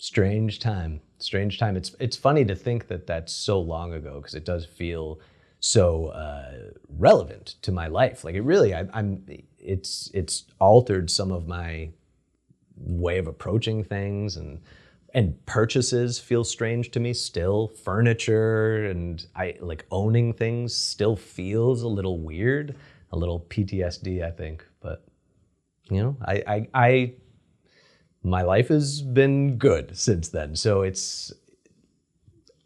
[0.00, 1.00] strange time.
[1.18, 1.76] Strange time.
[1.76, 5.18] It's it's funny to think that that's so long ago because it does feel
[5.58, 8.22] so uh, relevant to my life.
[8.22, 9.24] Like it really, I, I'm.
[9.58, 11.90] It's it's altered some of my
[12.76, 14.60] way of approaching things and
[15.12, 21.82] and purchases feel strange to me still furniture and i like owning things still feels
[21.82, 22.74] a little weird
[23.12, 24.64] a little ptsd i think
[25.90, 27.12] you know i i, I
[28.22, 31.32] my life has been good since then so it's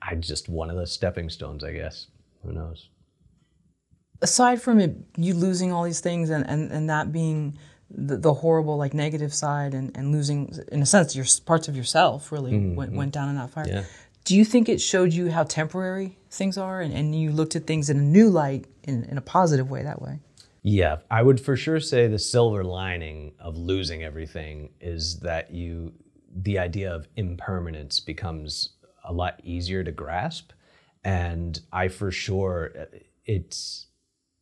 [0.03, 2.09] i just one of the stepping stones i guess
[2.43, 2.89] who knows
[4.25, 7.57] aside from it, you losing all these things and, and, and that being
[7.91, 11.77] the, the horrible, like negative side and, and losing, in a sense, your parts of
[11.77, 12.99] yourself really mm-hmm, went, mm-hmm.
[12.99, 13.67] went down in that fire.
[13.69, 13.85] Yeah.
[14.25, 17.67] Do you think it showed you how temporary things are and, and you looked at
[17.67, 20.21] things in a new light in, in a positive way that way?
[20.66, 25.92] Yeah, I would for sure say the silver lining of losing everything is that you,
[26.35, 28.70] the idea of impermanence becomes
[29.05, 30.53] a lot easier to grasp.
[31.05, 32.72] And I for sure,
[33.27, 33.88] it's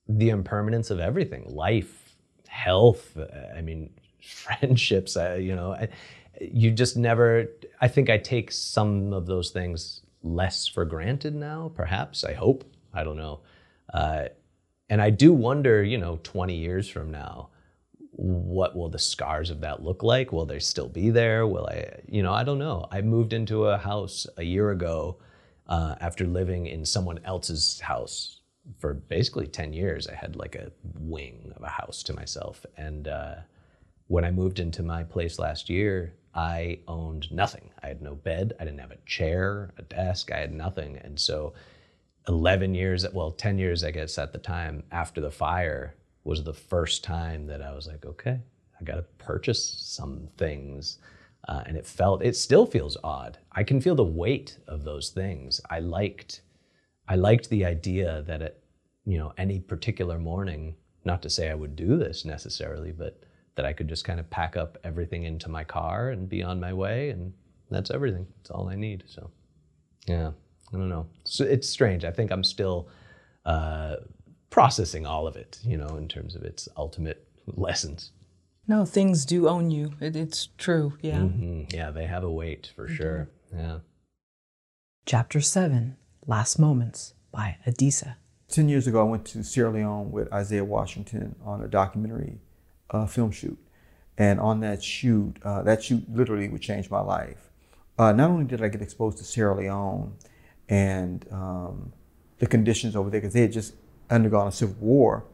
[0.09, 2.15] the impermanence of everything life,
[2.47, 3.19] health,
[3.57, 3.91] I mean,
[4.23, 5.77] friendships, you know,
[6.41, 7.49] you just never,
[7.81, 12.23] I think I take some of those things less for granted now, perhaps.
[12.23, 12.65] I hope.
[12.95, 13.41] I don't know.
[13.93, 14.27] Uh,
[14.93, 17.49] and I do wonder, you know, 20 years from now,
[18.11, 20.33] what will the scars of that look like?
[20.33, 21.47] Will they still be there?
[21.47, 22.89] Will I, you know, I don't know.
[22.91, 25.17] I moved into a house a year ago
[25.67, 28.41] uh, after living in someone else's house
[28.79, 30.09] for basically 10 years.
[30.09, 32.67] I had like a wing of a house to myself.
[32.77, 33.37] And uh,
[34.09, 37.71] when I moved into my place last year, I owned nothing.
[37.83, 38.53] I had no bed.
[38.61, 40.31] I didn't have a chair, a desk.
[40.31, 40.99] I had nothing.
[40.99, 41.55] And so
[42.29, 46.53] 11 years, well, 10 years, I guess, at the time after the fire was the
[46.53, 48.41] first time that I was like, okay,
[48.81, 50.99] I got to purchase some things.
[51.49, 53.39] Uh, and it felt, it still feels odd.
[53.51, 55.61] I can feel the weight of those things.
[55.69, 56.43] I liked,
[57.09, 58.59] I liked the idea that at,
[59.05, 63.25] you know, any particular morning, not to say I would do this necessarily, but
[63.57, 66.61] that I could just kind of pack up everything into my car and be on
[66.61, 67.11] my way.
[67.11, 67.33] And
[67.71, 68.27] that's everything.
[68.37, 69.03] That's all I need.
[69.07, 69.31] So,
[70.07, 70.31] yeah.
[70.73, 71.07] I don't know.
[71.25, 72.05] So it's strange.
[72.05, 72.89] I think I'm still
[73.45, 73.97] uh,
[74.51, 78.13] processing all of it, you know, in terms of its ultimate lessons.
[78.69, 79.95] No, things do own you.
[80.01, 80.95] It, it's true.
[81.03, 81.19] Yeah.
[81.19, 81.73] Mhm.
[81.73, 83.29] Yeah, they have a weight for sure.
[83.55, 83.79] Yeah.
[85.05, 88.15] Chapter 7 Last Moments by Adisa.
[88.49, 92.39] 10 years ago, I went to Sierra Leone with Isaiah Washington on a documentary
[92.91, 93.59] uh, film shoot.
[94.17, 97.51] And on that shoot, uh, that shoot literally would change my life.
[97.99, 100.13] Uh, not only did I get exposed to Sierra Leone
[100.69, 101.93] and um,
[102.39, 103.75] the conditions over there, because they had just
[104.11, 105.25] undergone a civil war,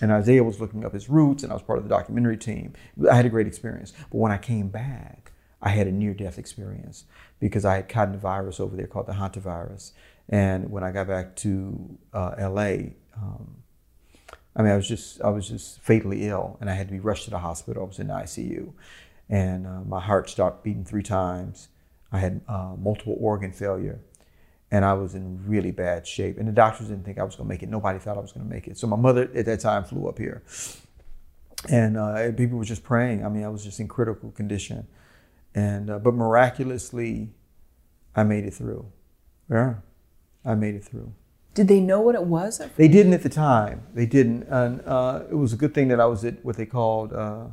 [0.00, 2.72] and Isaiah was looking up his roots, and I was part of the documentary team.
[3.10, 3.92] I had a great experience.
[4.10, 5.32] But when I came back,
[5.62, 7.04] I had a near-death experience
[7.40, 9.92] because I had caught a virus over there called the hantavirus.
[10.28, 13.62] And when I got back to uh, LA, um,
[14.56, 17.00] I mean, I was just I was just fatally ill, and I had to be
[17.00, 17.82] rushed to the hospital.
[17.82, 18.72] I was in the ICU,
[19.28, 21.68] and uh, my heart stopped beating three times.
[22.12, 24.00] I had uh, multiple organ failure,
[24.74, 26.36] and I was in really bad shape.
[26.36, 27.68] And the doctors didn't think I was going to make it.
[27.68, 28.76] Nobody thought I was going to make it.
[28.76, 30.42] So my mother at that time flew up here,
[31.70, 33.24] and uh, people were just praying.
[33.24, 34.88] I mean, I was just in critical condition,
[35.54, 37.30] and uh, but miraculously,
[38.16, 38.90] I made it through.
[39.48, 39.74] Yeah,
[40.44, 41.12] I made it through.
[41.54, 42.60] Did they know what it was?
[42.76, 43.86] They didn't at the time.
[43.94, 46.66] They didn't, and uh, it was a good thing that I was at what they
[46.66, 47.46] called uh,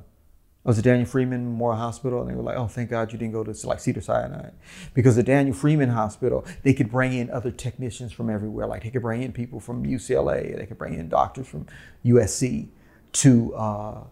[0.63, 3.17] I was at Daniel Freeman Memorial Hospital, and they were like, "Oh, thank God you
[3.17, 4.51] didn't go to like Cedar Sinai,"
[4.93, 8.67] because the Daniel Freeman Hospital, they could bring in other technicians from everywhere.
[8.67, 11.65] Like they could bring in people from UCLA, they could bring in doctors from
[12.05, 12.67] USC
[13.13, 14.03] to uh,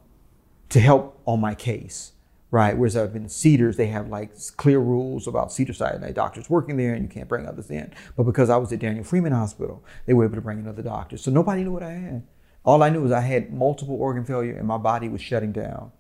[0.70, 2.14] to help on my case,
[2.50, 2.76] right?
[2.76, 6.96] Whereas I've been Cedars, they have like clear rules about Cedar Sinai doctors working there,
[6.96, 7.94] and you can't bring others in.
[8.18, 10.82] But because I was at Daniel Freeman Hospital, they were able to bring in other
[10.82, 11.22] doctors.
[11.22, 12.24] So nobody knew what I had.
[12.66, 15.92] All I knew was I had multiple organ failure, and my body was shutting down.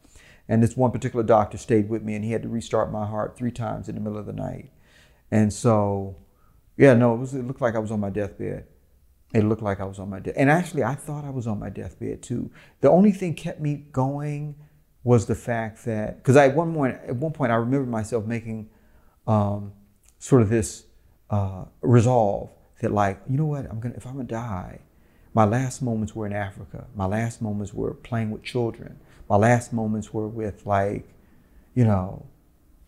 [0.49, 3.37] And this one particular doctor stayed with me and he had to restart my heart
[3.37, 4.71] three times in the middle of the night.
[5.29, 6.17] And so,
[6.75, 8.65] yeah, no, it, was, it looked like I was on my deathbed.
[9.31, 10.33] It looked like I was on my death.
[10.35, 12.49] And actually, I thought I was on my deathbed too.
[12.81, 14.55] The only thing kept me going
[15.03, 18.71] was the fact that, because at one point, at one point, I remember myself making
[19.27, 19.71] um,
[20.17, 20.85] sort of this
[21.29, 22.49] uh, resolve
[22.81, 24.79] that, like, you know what, I'm gonna, if I'm gonna die,
[25.35, 26.87] my last moments were in Africa.
[26.95, 31.07] My last moments were playing with children my last moments were with like,
[31.75, 32.25] you know,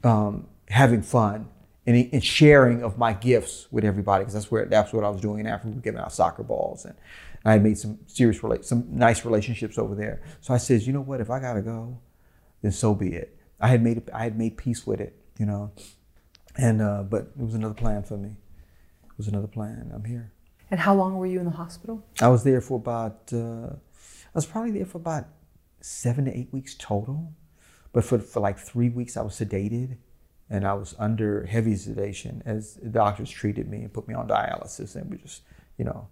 [0.03, 1.47] um, having fun
[1.85, 5.21] and, and, sharing of my gifts with everybody because that's where that's what I was
[5.21, 6.95] doing After in Africa, giving out soccer balls and
[7.43, 10.21] I had made some serious some nice relationships over there.
[10.41, 11.99] So I said, you know what, if I gotta go,
[12.61, 13.37] then so be it.
[13.59, 15.71] I had made I had made peace with it, you know,
[16.57, 18.29] and uh, but it was another plan for me.
[19.03, 19.91] It was another plan.
[19.93, 20.31] I'm here.
[20.69, 22.03] And how long were you in the hospital?
[22.21, 23.31] I was there for about.
[23.33, 23.75] Uh,
[24.33, 25.25] I was probably there for about
[25.83, 27.33] seven to eight weeks total.
[27.93, 29.97] But for, for like three weeks, I was sedated
[30.49, 34.27] and I was under heavy sedation as the doctors treated me and put me on
[34.27, 35.41] dialysis and we just,
[35.77, 36.07] you know,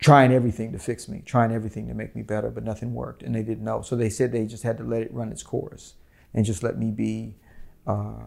[0.00, 3.34] trying everything to fix me, trying everything to make me better, but nothing worked and
[3.34, 3.82] they didn't know.
[3.82, 5.94] So they said they just had to let it run its course
[6.32, 7.36] and just let me be,
[7.86, 8.24] uh,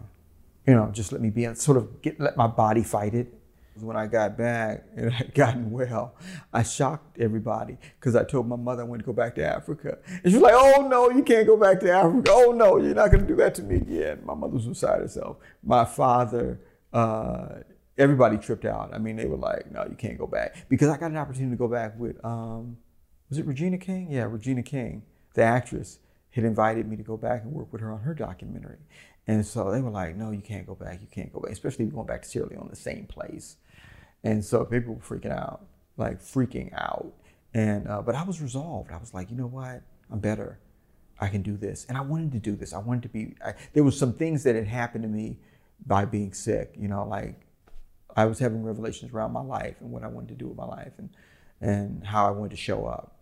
[0.66, 3.37] you know, just let me be, and sort of get, let my body fight it
[3.82, 6.14] when I got back and I had gotten well,
[6.52, 9.98] I shocked everybody because I told my mother I wanted to go back to Africa.
[10.06, 12.30] And she was like, oh no, you can't go back to Africa.
[12.32, 14.20] Oh no, you're not going to do that to me again.
[14.24, 15.36] My mother was beside herself.
[15.62, 16.60] My father,
[16.92, 17.48] uh,
[17.96, 18.94] everybody tripped out.
[18.94, 20.68] I mean, they were like, no, you can't go back.
[20.68, 22.78] Because I got an opportunity to go back with, um,
[23.28, 24.08] was it Regina King?
[24.10, 25.02] Yeah, Regina King,
[25.34, 25.98] the actress,
[26.30, 28.78] had invited me to go back and work with her on her documentary.
[29.26, 31.00] And so they were like, no, you can't go back.
[31.02, 33.56] You can't go back, especially going back to Sierra Leone, the same place.
[34.24, 35.64] And so people were freaking out,
[35.96, 37.12] like freaking out.
[37.54, 38.90] And uh, but I was resolved.
[38.92, 39.82] I was like, you know what?
[40.10, 40.58] I'm better.
[41.20, 41.86] I can do this.
[41.88, 42.72] And I wanted to do this.
[42.72, 43.34] I wanted to be.
[43.44, 45.38] I, there was some things that had happened to me
[45.86, 46.74] by being sick.
[46.78, 47.40] You know, like
[48.16, 50.66] I was having revelations around my life and what I wanted to do with my
[50.66, 51.10] life and
[51.60, 53.20] and how I wanted to show up.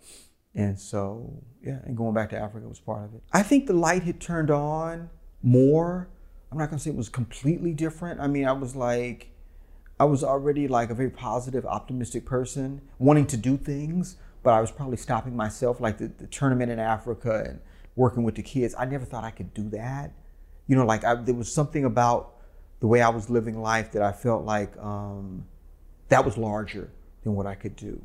[0.55, 3.22] And so yeah, and going back to Africa was part of it.
[3.32, 5.11] I think the light had turned on
[5.42, 6.09] more.
[6.51, 8.20] I'm not gonna say it was completely different.
[8.20, 9.30] I mean, I was like
[9.99, 14.61] I was already like a very positive, optimistic person, wanting to do things, but I
[14.61, 17.61] was probably stopping myself, like the, the tournament in Africa and
[17.94, 18.74] working with the kids.
[18.78, 20.12] I never thought I could do that.
[20.66, 22.34] You know, like I, there was something about
[22.80, 25.47] the way I was living life that I felt like um,
[26.09, 26.90] that was larger
[27.22, 28.03] than what I could do,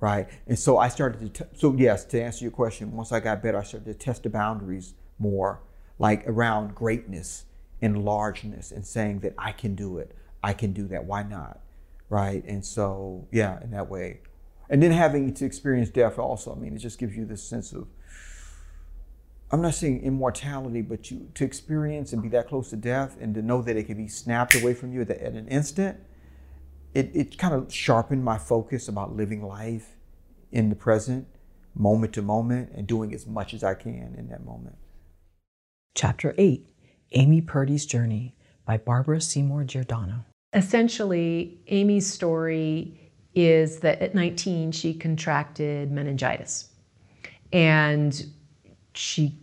[0.00, 0.28] right?
[0.48, 1.44] And so I started to.
[1.44, 4.24] T- so yes, to answer your question, once I got better, I started to test
[4.24, 5.60] the boundaries more,
[6.00, 7.44] like around greatness
[7.80, 10.16] and largeness, and saying that I can do it.
[10.42, 11.04] I can do that.
[11.04, 11.60] Why not?
[12.08, 12.44] Right.
[12.44, 14.20] And so, yeah, in that way.
[14.70, 17.72] And then having to experience death also, I mean, it just gives you this sense
[17.72, 17.86] of,
[19.50, 23.34] I'm not saying immortality, but you to experience and be that close to death and
[23.34, 25.98] to know that it can be snapped away from you at, at an instant,
[26.94, 29.96] it, it kind of sharpened my focus about living life
[30.52, 31.26] in the present,
[31.74, 34.76] moment to moment, and doing as much as I can in that moment.
[35.94, 36.68] Chapter 8
[37.12, 38.36] Amy Purdy's Journey
[38.68, 40.26] by Barbara Seymour Giordano.
[40.52, 46.68] Essentially, Amy's story is that at 19 she contracted meningitis
[47.50, 48.26] and
[48.92, 49.34] she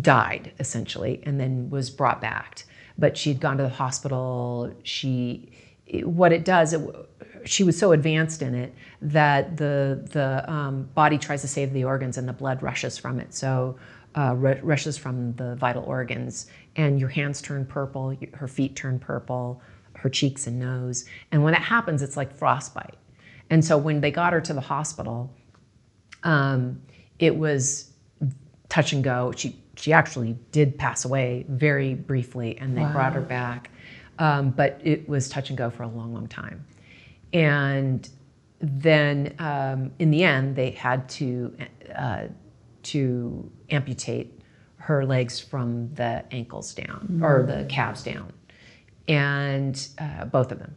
[0.00, 2.64] died essentially and then was brought back.
[2.96, 4.72] But she'd gone to the hospital.
[4.84, 5.52] She,
[6.04, 6.80] what it does, it,
[7.44, 8.72] she was so advanced in it
[9.02, 13.20] that the the um, body tries to save the organs and the blood rushes from
[13.20, 13.34] it.
[13.34, 13.76] So
[14.16, 16.46] uh, rushes from the vital organs,
[16.76, 19.62] and your hands turn purple, her feet turn purple,
[19.94, 21.04] her cheeks and nose.
[21.32, 22.96] And when that happens, it's like frostbite.
[23.50, 25.32] And so when they got her to the hospital,
[26.22, 26.80] um,
[27.18, 27.92] it was
[28.68, 29.32] touch and go.
[29.36, 32.92] She she actually did pass away very briefly, and they wow.
[32.92, 33.70] brought her back.
[34.18, 36.64] Um, but it was touch and go for a long, long time.
[37.32, 38.08] And
[38.60, 41.56] then um, in the end, they had to
[41.96, 42.26] uh,
[42.84, 44.40] to amputate
[44.84, 47.24] her legs from the ankles down mm-hmm.
[47.24, 48.30] or the calves down,
[49.08, 50.74] and uh, both of them.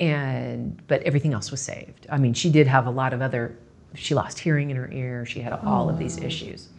[0.00, 2.06] And but everything else was saved.
[2.10, 3.58] I mean, she did have a lot of other.
[3.94, 5.26] She lost hearing in her ear.
[5.26, 5.90] She had all oh.
[5.90, 6.70] of these issues.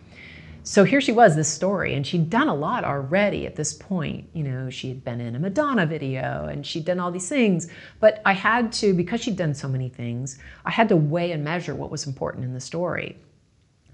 [0.64, 4.28] so here she was, this story, and she'd done a lot already at this point.
[4.34, 7.68] You know, she had been in a Madonna video and she'd done all these things.
[8.00, 11.44] But I had to, because she'd done so many things, I had to weigh and
[11.44, 13.16] measure what was important in the story.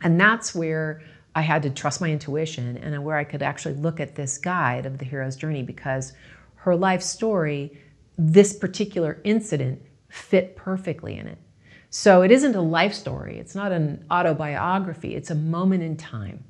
[0.02, 1.02] And that's where
[1.36, 4.86] I had to trust my intuition and where I could actually look at this guide
[4.86, 6.14] of the hero's journey because
[6.56, 7.78] her life story,
[8.18, 11.38] this particular incident, fit perfectly in it.
[11.92, 16.44] So it isn't a life story, it's not an autobiography, it's a moment in time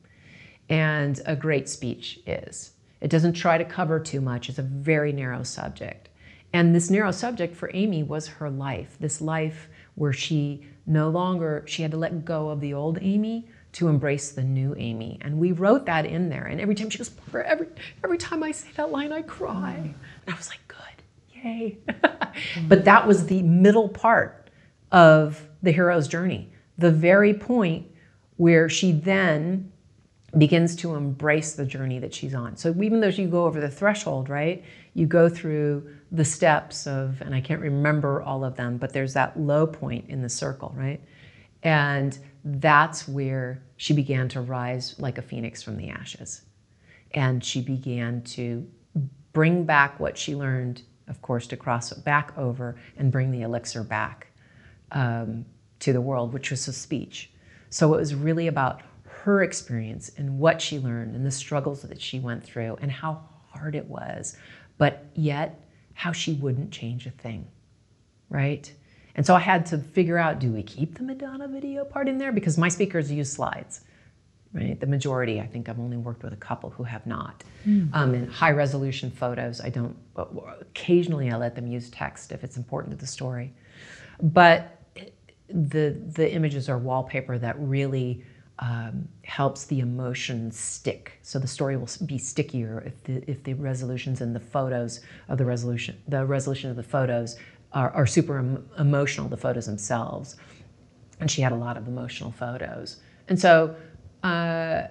[0.70, 2.72] and a great speech is.
[3.02, 6.10] It doesn't try to cover too much, it's a very narrow subject.
[6.52, 11.64] And this narrow subject for Amy was her life, this life where she no longer,
[11.68, 15.17] she had to let go of the old Amy to embrace the new Amy.
[15.22, 16.45] And we wrote that in there.
[16.45, 17.67] And every time she goes, every,
[18.03, 19.76] every time I say that line, I cry.
[19.78, 19.93] Mm.
[20.26, 21.78] And I was like, good, yay.
[22.67, 24.49] but that was the middle part
[24.91, 27.86] of the hero's journey, the very point
[28.38, 29.72] where she then
[30.38, 32.55] begins to embrace the journey that she's on.
[32.55, 34.63] So even though you go over the threshold, right,
[34.93, 39.13] you go through the steps of, and I can't remember all of them, but there's
[39.13, 41.01] that low point in the circle, right?
[41.63, 46.42] And that's where she began to rise like a phoenix from the ashes.
[47.12, 48.68] And she began to
[49.34, 53.84] bring back what she learned, of course, to cross back over and bring the elixir
[53.84, 54.28] back
[54.92, 55.46] um,
[55.80, 57.32] to the world, which was a speech.
[57.70, 62.02] So it was really about her experience and what she learned and the struggles that
[62.02, 64.38] she went through and how hard it was,
[64.78, 67.48] but yet how she wouldn't change a thing,
[68.30, 68.72] right?
[69.20, 72.17] And so I had to figure out do we keep the Madonna video part in
[72.17, 72.32] there?
[72.32, 73.82] Because my speakers use slides,
[74.53, 74.80] right?
[74.80, 77.43] The majority, I think I've only worked with a couple who have not.
[77.67, 77.89] Mm.
[77.91, 82.55] Um, and high resolution photos, I don't, occasionally I let them use text if it's
[82.55, 83.53] important to the story.
[84.22, 84.80] But
[85.49, 88.24] the, the images are wallpaper that really
[88.59, 91.20] um, helps the emotion stick.
[91.24, 95.38] So the story will be stickier if the, if the resolutions and the photos of
[95.38, 97.36] the resolution, the resolution of the photos
[97.74, 100.36] are, are super em- emotional, the photos themselves.
[101.20, 102.97] And she had a lot of emotional photos.
[103.28, 103.76] And so
[104.24, 104.84] uh,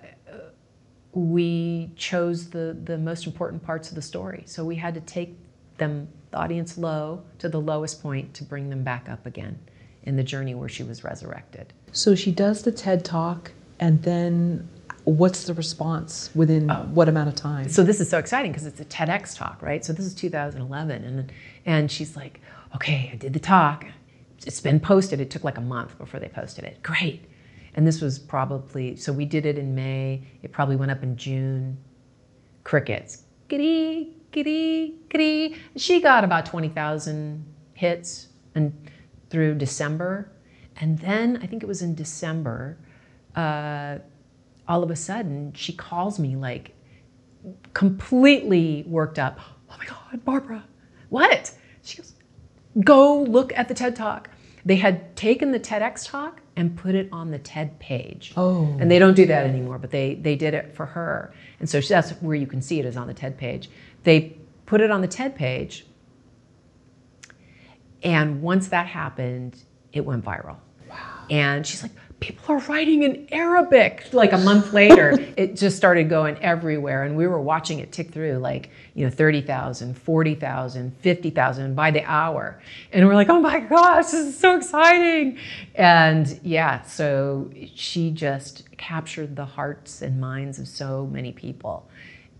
[1.12, 4.44] we chose the, the most important parts of the story.
[4.46, 5.36] So we had to take
[5.78, 9.58] them, the audience low, to the lowest point to bring them back up again
[10.02, 11.72] in the journey where she was resurrected.
[11.92, 14.68] So she does the TED Talk and then
[15.04, 16.86] what's the response within oh.
[16.92, 17.68] what amount of time?
[17.68, 19.84] So this is so exciting because it's a TEDx talk, right?
[19.84, 21.32] So this is 2011, and
[21.64, 22.40] and she's like,
[22.74, 23.86] okay, I did the talk.
[24.46, 25.20] It's been posted.
[25.20, 26.82] It took like a month before they posted it.
[26.82, 27.24] Great.
[27.74, 30.22] And this was probably so we did it in May.
[30.42, 31.78] It probably went up in June.
[32.64, 33.24] Crickets.
[33.48, 35.56] Giddy, giddy, giddy.
[35.76, 37.44] She got about 20,000
[37.74, 38.72] hits and
[39.30, 40.30] through December.
[40.76, 42.78] And then I think it was in December
[43.38, 43.98] uh,
[44.66, 46.74] all of a sudden she calls me like
[47.72, 49.38] completely worked up.
[49.70, 50.64] Oh my God, Barbara,
[51.08, 51.52] what?
[52.84, 54.30] Go look at the TED Talk.
[54.64, 58.34] They had taken the TEDx talk and put it on the TED page.
[58.36, 58.76] Oh.
[58.78, 61.32] And they don't do that anymore, but they, they did it for her.
[61.60, 63.70] And so that's where you can see it is on the TED page.
[64.02, 65.86] They put it on the TED page.
[68.02, 69.56] And once that happened,
[69.92, 70.56] it went viral.
[70.88, 71.26] Wow.
[71.30, 74.08] And she's like, people are writing in Arabic.
[74.12, 77.04] Like a month later, it just started going everywhere.
[77.04, 82.02] And we were watching it tick through like, you know, 30,000, 40,000, 50,000 by the
[82.04, 82.60] hour.
[82.92, 85.38] And we're like, oh my gosh, this is so exciting.
[85.74, 91.88] And yeah, so she just captured the hearts and minds of so many people,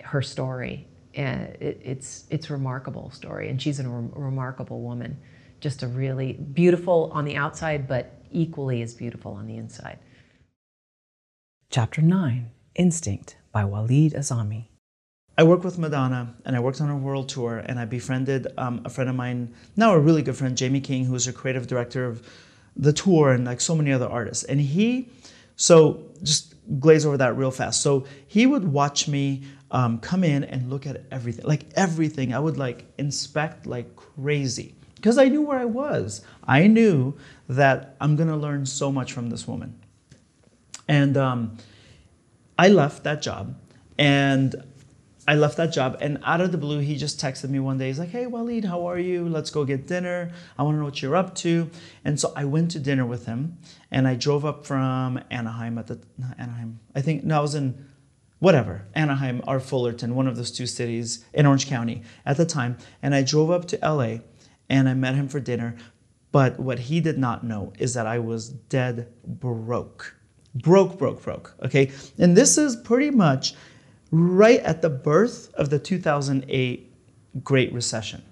[0.03, 0.87] her story.
[1.15, 3.49] And it, it's, it's a remarkable story.
[3.49, 5.17] And she's a re- remarkable woman.
[5.61, 9.99] Just a really beautiful on the outside, but equally as beautiful on the inside.
[11.71, 14.67] Chapter 9 Instinct by Walid Azami.
[15.37, 18.83] I work with Madonna and I worked on her world tour and I befriended um,
[18.85, 22.07] a friend of mine, now a really good friend, Jamie King, who's her creative director
[22.07, 22.27] of
[22.77, 24.45] the tour and like so many other artists.
[24.45, 25.11] And he,
[25.57, 27.83] so just glaze over that real fast.
[27.83, 32.33] So he would watch me um, come in and look at everything, like everything.
[32.33, 36.23] I would like inspect like crazy because I knew where I was.
[36.45, 37.15] I knew
[37.49, 39.79] that I'm going to learn so much from this woman.
[40.89, 41.57] And um,
[42.59, 43.57] I left that job.
[43.99, 44.63] And
[45.27, 45.99] I left that job.
[46.01, 47.89] And out of the blue, he just texted me one day.
[47.89, 49.29] He's like, hey, Walid, how are you?
[49.29, 50.33] Let's go get dinner.
[50.59, 51.71] I want to know what you're up to.
[52.05, 53.59] And so I went to dinner with him.
[53.91, 56.01] And I drove up from Anaheim at the,
[56.39, 56.81] Anaheim.
[56.95, 57.87] I think, no, I was in
[58.39, 62.79] whatever, Anaheim or Fullerton, one of those two cities in Orange County at the time.
[63.03, 64.19] And I drove up to LA
[64.69, 65.77] and I met him for dinner.
[66.31, 70.15] But what he did not know is that I was dead broke.
[70.55, 71.55] broke, broke, broke.
[71.65, 73.55] Okay, and this is pretty much
[74.11, 76.93] right at the birth of the 2008
[77.43, 78.23] Great Recession.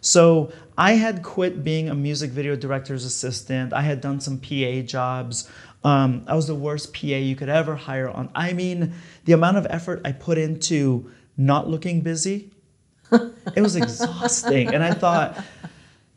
[0.00, 3.72] So I had quit being a music video director's assistant.
[3.72, 5.50] I had done some PA jobs.
[5.84, 8.30] Um, I was the worst PA you could ever hire on.
[8.34, 12.50] I mean, the amount of effort I put into not looking busy,
[13.12, 14.74] it was exhausting.
[14.74, 15.44] and I thought,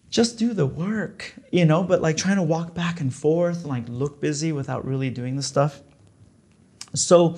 [0.10, 3.68] just do the work, you know, but like trying to walk back and forth, and
[3.68, 5.82] like look busy without really doing the stuff.
[6.96, 7.38] So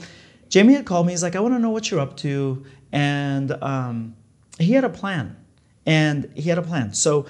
[0.49, 1.13] Jamie had called me.
[1.13, 2.65] He's like, I want to know what you're up to.
[2.91, 4.15] And um,
[4.59, 5.37] he had a plan.
[5.85, 6.93] And he had a plan.
[6.93, 7.25] So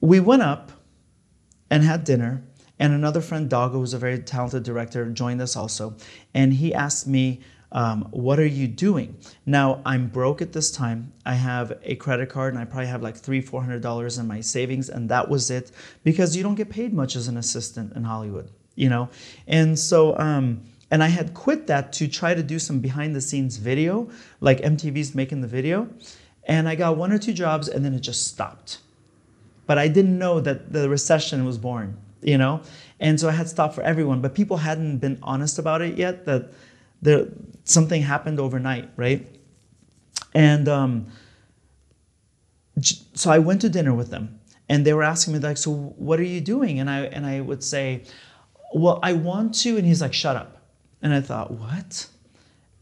[0.00, 0.72] we went up
[1.70, 2.42] and had dinner.
[2.78, 5.96] And another friend, Dago, who's a very talented director, joined us also.
[6.34, 7.40] And he asked me,
[7.72, 9.16] um, What are you doing?
[9.44, 11.12] Now, I'm broke at this time.
[11.26, 14.26] I have a credit card and I probably have like three, four hundred dollars in
[14.26, 15.72] my savings, and that was it
[16.04, 19.08] because you don't get paid much as an assistant in Hollywood, you know?
[19.46, 23.20] And so, um, and I had quit that to try to do some behind the
[23.22, 24.10] scenes video,
[24.40, 25.88] like MTV's making the video.
[26.44, 28.78] And I got one or two jobs and then it just stopped.
[29.66, 32.60] But I didn't know that the recession was born, you know?
[33.00, 36.26] And so I had stopped for everyone, but people hadn't been honest about it yet
[36.26, 36.50] that
[37.02, 37.26] there
[37.64, 39.26] something happened overnight, right?
[40.34, 41.06] And um,
[42.80, 46.18] so I went to dinner with them and they were asking me like, so what
[46.18, 46.80] are you doing?
[46.80, 48.04] And I and I would say,
[48.74, 50.62] well, I want to, and he's like, shut up.
[51.02, 52.06] And I thought, what?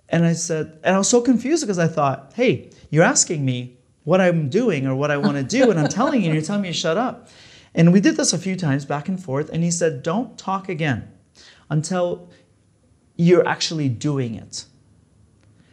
[0.08, 3.76] And I said, and I was so confused because I thought, hey, you're asking me
[4.04, 6.44] what I'm doing or what I want to do, and I'm telling you, and you're
[6.44, 7.28] telling me to shut up.
[7.74, 10.68] And we did this a few times back and forth, and he said, don't talk
[10.68, 11.10] again
[11.70, 12.28] until
[13.20, 14.64] you're actually doing it.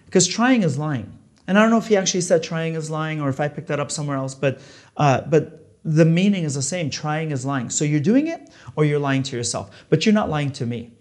[0.05, 1.17] Because trying is lying.
[1.47, 3.69] And I don't know if he actually said trying is lying or if I picked
[3.69, 4.59] that up somewhere else, but,
[4.97, 6.89] uh, but the meaning is the same.
[6.89, 7.69] Trying is lying.
[7.69, 10.91] So you're doing it or you're lying to yourself, but you're not lying to me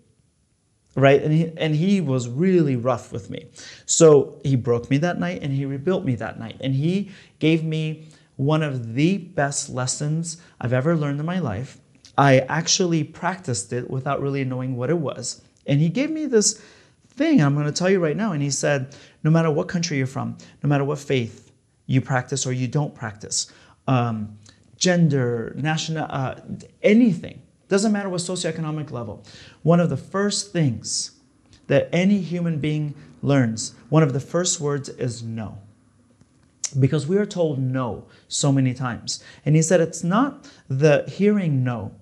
[0.99, 1.22] right?
[1.22, 3.49] And he, and he was really rough with me.
[3.84, 6.57] So he broke me that night and he rebuilt me that night.
[6.61, 11.76] And he gave me one of the best lessons I've ever learned in my life.
[12.16, 15.42] I actually practiced it without really knowing what it was.
[15.67, 16.62] And he gave me this
[17.09, 18.33] thing I'm going to tell you right now.
[18.33, 21.51] And he said, no matter what country you're from, no matter what faith
[21.87, 23.51] you practice or you don't practice,
[23.87, 24.39] um,
[24.77, 26.37] gender, national, uh,
[26.83, 29.25] anything, doesn't matter what socioeconomic level.
[29.62, 31.12] One of the first things
[31.67, 35.59] that any human being learns, one of the first words is no.
[36.79, 39.23] Because we are told no so many times.
[39.45, 41.93] And he said it's not the hearing no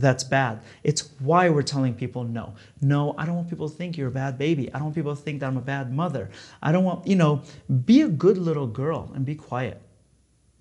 [0.00, 0.60] that's bad.
[0.82, 2.54] It's why we're telling people no.
[2.80, 4.68] No, I don't want people to think you're a bad baby.
[4.72, 6.30] I don't want people to think that I'm a bad mother.
[6.62, 7.42] I don't want, you know,
[7.84, 9.80] be a good little girl and be quiet,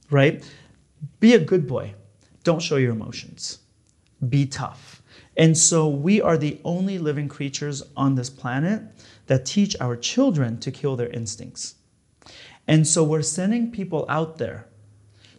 [0.09, 0.43] right?
[1.19, 1.93] Be a good boy.
[2.43, 3.59] Don't show your emotions
[4.29, 5.01] be tough.
[5.35, 8.81] And so we are the only living creatures on this planet
[9.27, 11.75] that teach our children to kill their instincts.
[12.67, 14.67] And so we're sending people out there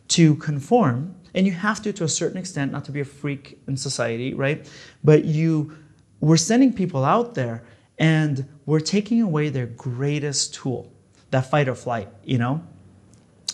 [0.09, 3.61] to conform, and you have to to a certain extent, not to be a freak
[3.67, 4.71] in society, right?
[5.05, 5.77] But you
[6.21, 7.65] we're sending people out there
[7.99, 10.93] and we're taking away their greatest tool,
[11.31, 12.63] that fight or flight, you know?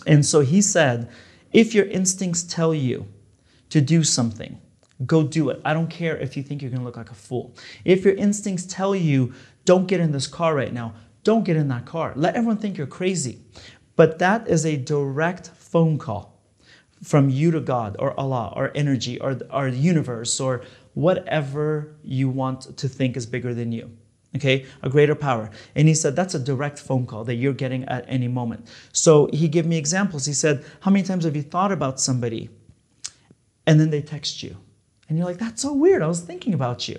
[0.07, 1.11] And so he said,
[1.53, 3.07] if your instincts tell you
[3.69, 4.59] to do something,
[5.07, 5.61] Go do it.
[5.65, 7.55] I don't care if you think you're gonna look like a fool.
[7.85, 10.95] If your instincts tell you, don't get in this car right now,
[11.25, 12.13] don't get in that car.
[12.15, 13.41] Let everyone think you're crazy.
[13.97, 16.34] But that is a direct phone call
[17.05, 20.63] from you to God or Allah or energy or, our universe or
[20.95, 23.91] whatever you want to think is bigger than you.
[24.37, 25.51] Okay, a greater power.
[25.77, 28.67] And he said that's a direct phone call that you're getting at any moment.
[28.93, 30.27] So he gave me examples.
[30.27, 32.51] He said, How many times have you thought about somebody
[33.65, 34.57] and then they text you?
[35.09, 36.03] And you're like, that's so weird.
[36.03, 36.99] I was thinking about you.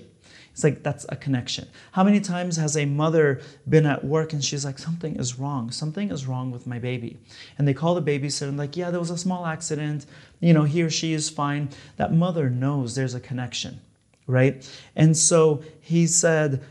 [0.56, 1.68] It's like, that's a connection.
[1.92, 5.70] How many times has a mother been at work and she's like, something is wrong.
[5.70, 7.18] Something is wrong with my baby.
[7.58, 10.06] And they call the babysitter and like, yeah, there was a small accident.
[10.40, 11.72] You know, he or she is fine.
[11.98, 13.82] That mother knows there's a connection,
[14.28, 14.66] right?
[14.96, 16.64] And so he said,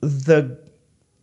[0.00, 0.58] the,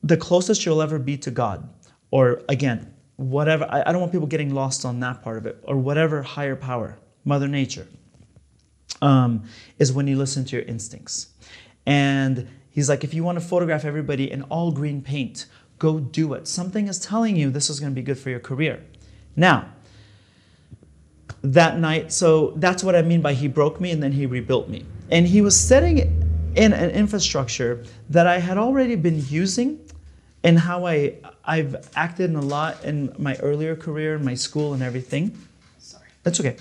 [0.01, 1.67] the closest you'll ever be to God,
[2.09, 5.61] or again, whatever, I, I don't want people getting lost on that part of it,
[5.63, 7.87] or whatever higher power, Mother Nature
[9.01, 9.43] um,
[9.79, 11.29] is when you listen to your instincts.
[11.85, 15.45] And he's like, if you want to photograph everybody in all green paint,
[15.79, 16.47] go do it.
[16.47, 18.83] Something is telling you this is going to be good for your career.
[19.35, 19.69] Now,
[21.43, 24.69] that night, so that's what I mean by he broke me and then he rebuilt
[24.69, 24.85] me.
[25.11, 25.99] And he was setting
[26.55, 29.79] in an infrastructure that I had already been using
[30.43, 31.15] and how I
[31.45, 35.37] I've acted in a lot in my earlier career, in my school and everything.
[35.79, 36.07] Sorry.
[36.23, 36.57] That's okay.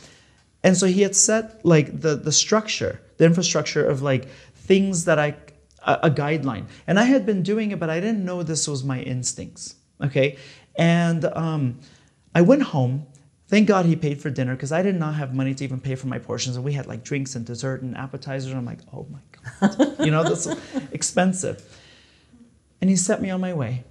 [0.67, 5.17] And so he had set like the, the structure, the infrastructure of like things that
[5.17, 5.37] I
[5.87, 8.83] a, a guideline, and I had been doing it, but I didn't know this was
[8.83, 9.77] my instincts.
[10.03, 10.37] Okay,
[10.75, 11.79] and um,
[12.35, 13.07] I went home.
[13.47, 15.95] Thank God he paid for dinner because I did not have money to even pay
[15.95, 18.51] for my portions, and we had like drinks and dessert and appetizers.
[18.51, 19.21] And I'm like, oh my
[19.69, 20.49] god, you know, that's
[20.91, 21.63] expensive.
[22.81, 23.85] And he set me on my way,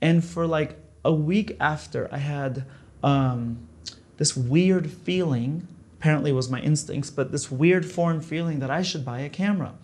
[0.00, 2.64] and for like a week after, I had
[3.02, 3.68] um,
[4.16, 5.68] this weird feeling.
[6.02, 9.74] Apparently, was my instincts, but this weird foreign feeling that I should buy a camera.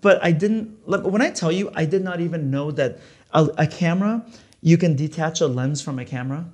[0.00, 0.88] But I didn't.
[0.88, 3.00] like, When I tell you, I did not even know that
[3.32, 4.24] a, a camera
[4.60, 6.46] you can detach a lens from a camera,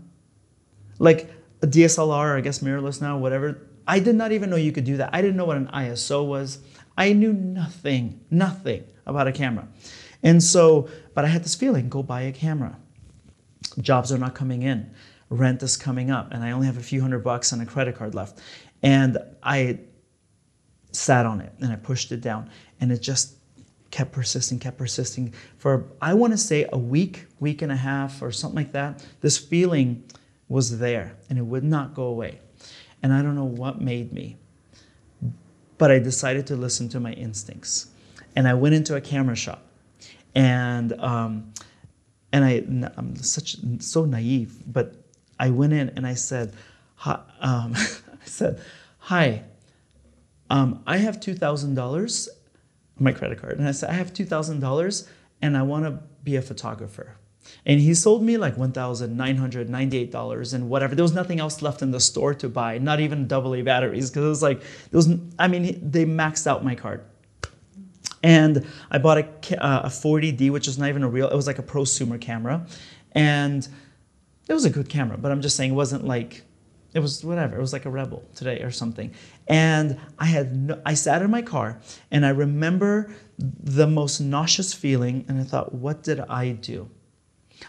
[0.99, 1.31] like
[1.61, 3.61] a DSLR, I guess mirrorless now, whatever.
[3.87, 5.11] I did not even know you could do that.
[5.13, 6.61] I didn't know what an ISO was.
[6.97, 9.69] I knew nothing, nothing about a camera.
[10.23, 12.79] And so, but I had this feeling go buy a camera.
[13.79, 14.95] Jobs are not coming in,
[15.31, 17.97] rent is coming up, and I only have a few hundred bucks on a credit
[17.97, 18.41] card left.
[18.83, 19.81] And I
[20.93, 22.51] sat on it and I pushed it down,
[22.81, 23.35] and it just
[23.91, 28.23] kept persisting, kept persisting for I want to say a week, week and a half,
[28.23, 29.05] or something like that.
[29.21, 30.05] This feeling
[30.49, 32.41] was there and it would not go away.
[33.03, 34.37] And I don't know what made me,
[35.77, 37.89] but I decided to listen to my instincts.
[38.35, 39.63] And I went into a camera shop
[40.35, 41.53] and um,
[42.33, 42.63] and I,
[42.97, 44.95] I'm such so naive, but
[45.39, 46.55] I went in and I said,
[46.97, 48.61] hi, um, I said,
[48.99, 49.45] hi,
[50.51, 52.29] um, I have two thousand dollars
[53.01, 53.59] my credit card.
[53.59, 55.09] And I said, I have $2,000
[55.43, 57.17] and I want to be a photographer.
[57.65, 60.95] And he sold me like $1,998 and whatever.
[60.95, 64.25] There was nothing else left in the store to buy, not even AA batteries, because
[64.25, 65.09] it was like, there was,
[65.39, 67.07] I mean, they maxed out my card.
[68.23, 69.25] And I bought a,
[69.65, 72.67] uh, a 40D, which is not even a real, it was like a prosumer camera.
[73.13, 73.67] And
[74.49, 76.43] it was a good camera, but I'm just saying it wasn't like
[76.95, 77.57] it was whatever.
[77.57, 79.13] It was like a rebel today or something.
[79.47, 81.81] And I had no, I sat in my car
[82.11, 86.89] and I remember the most nauseous feeling and I thought, what did I do?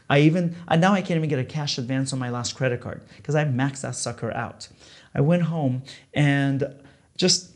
[0.09, 3.03] I even now I can't even get a cash advance on my last credit card
[3.17, 4.69] because I maxed that sucker out.
[5.13, 6.75] I went home and
[7.17, 7.51] just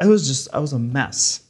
[0.00, 1.42] I was just I was a mess.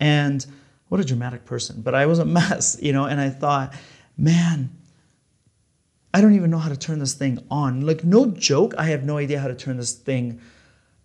[0.00, 0.46] And
[0.88, 3.74] what a dramatic person, but I was a mess, you know, and I thought,
[4.16, 4.70] man,
[6.18, 7.82] I don't even know how to turn this thing on.
[7.82, 10.40] Like, no joke, I have no idea how to turn this thing.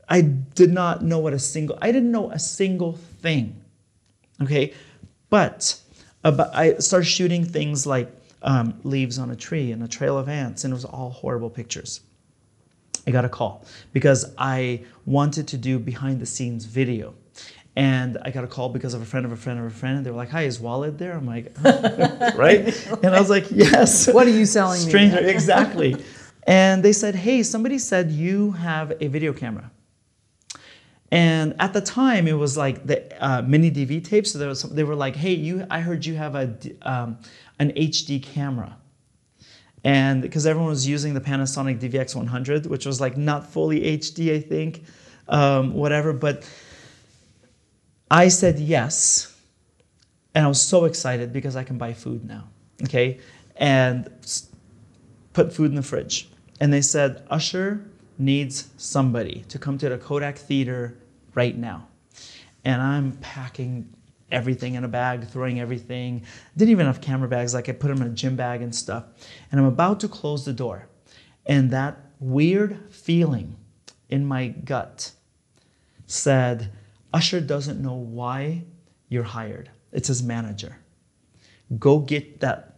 [0.10, 3.62] I did not know what a single, I didn't know a single thing.
[4.42, 4.74] Okay.
[5.30, 5.80] But
[6.24, 8.12] about, I started shooting things like
[8.42, 11.52] um, leaves on a tree and a trail of ants, and it was all horrible
[11.52, 12.02] pictures.
[13.06, 17.14] I got a call because I wanted to do behind the scenes video.
[17.76, 19.98] And I got a call because of a friend of a friend of a friend.
[19.98, 21.14] And they were like, Hi, is Walid there?
[21.14, 21.56] I'm like,
[22.36, 22.88] Right?
[23.04, 24.08] And I was like, Yes.
[24.08, 25.30] What are you selling Stranger, me?
[25.30, 25.96] exactly.
[26.46, 29.72] And they said, Hey, somebody said you have a video camera.
[31.14, 34.32] And at the time, it was like the uh, mini DV tapes.
[34.32, 35.64] So there was some, they were like, "Hey, you!
[35.70, 37.20] I heard you have a um,
[37.60, 38.76] an HD camera."
[39.84, 44.40] And because everyone was using the Panasonic DVX100, which was like not fully HD, I
[44.40, 44.86] think,
[45.28, 46.14] um, whatever.
[46.14, 46.50] But
[48.14, 49.36] I said yes.
[50.36, 52.48] And I was so excited because I can buy food now.
[52.84, 53.20] Okay.
[53.56, 54.08] And
[55.34, 56.30] put food in the fridge.
[56.60, 57.84] And they said, Usher
[58.20, 60.96] needs somebody to come to the Kodak Theater
[61.34, 61.88] right now.
[62.64, 63.92] And I'm packing
[64.32, 66.22] everything in a bag, throwing everything.
[66.56, 69.06] Didn't even have camera bags, like I put them in a gym bag and stuff.
[69.52, 70.88] And I'm about to close the door.
[71.48, 73.56] And that weird feeling
[74.08, 75.14] in my gut
[76.06, 76.72] said,
[77.14, 78.64] Usher doesn't know why
[79.10, 79.70] you're hired.
[79.92, 80.78] It's his manager.
[81.78, 82.76] Go get that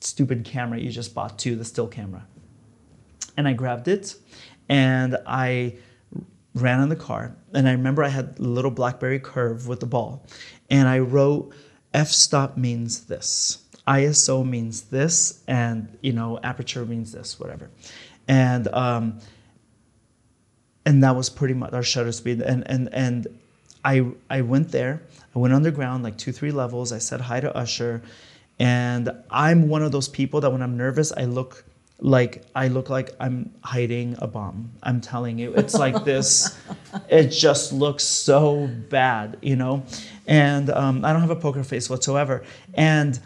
[0.00, 2.26] stupid camera you just bought too, the still camera.
[3.36, 4.14] And I grabbed it
[4.68, 5.76] and I
[6.54, 7.36] ran in the car.
[7.54, 10.26] And I remember I had a little Blackberry curve with the ball.
[10.68, 11.52] And I wrote
[11.94, 13.64] f stop means this.
[13.88, 17.70] ISO means this, and you know, aperture means this, whatever.
[18.28, 19.18] And um,
[20.86, 22.40] and that was pretty much our shutter speed.
[22.40, 23.26] And and and
[23.84, 25.02] I, I went there.
[25.34, 26.92] I went underground like two, three levels.
[26.92, 28.02] I said hi to Usher.
[28.58, 31.64] And I'm one of those people that when I'm nervous, I look
[32.02, 34.72] like I look like I'm hiding a bomb.
[34.82, 36.58] I'm telling you, it's like this.
[37.08, 39.84] it just looks so bad, you know.
[40.26, 42.42] And um, I don't have a poker face whatsoever.
[42.74, 43.18] And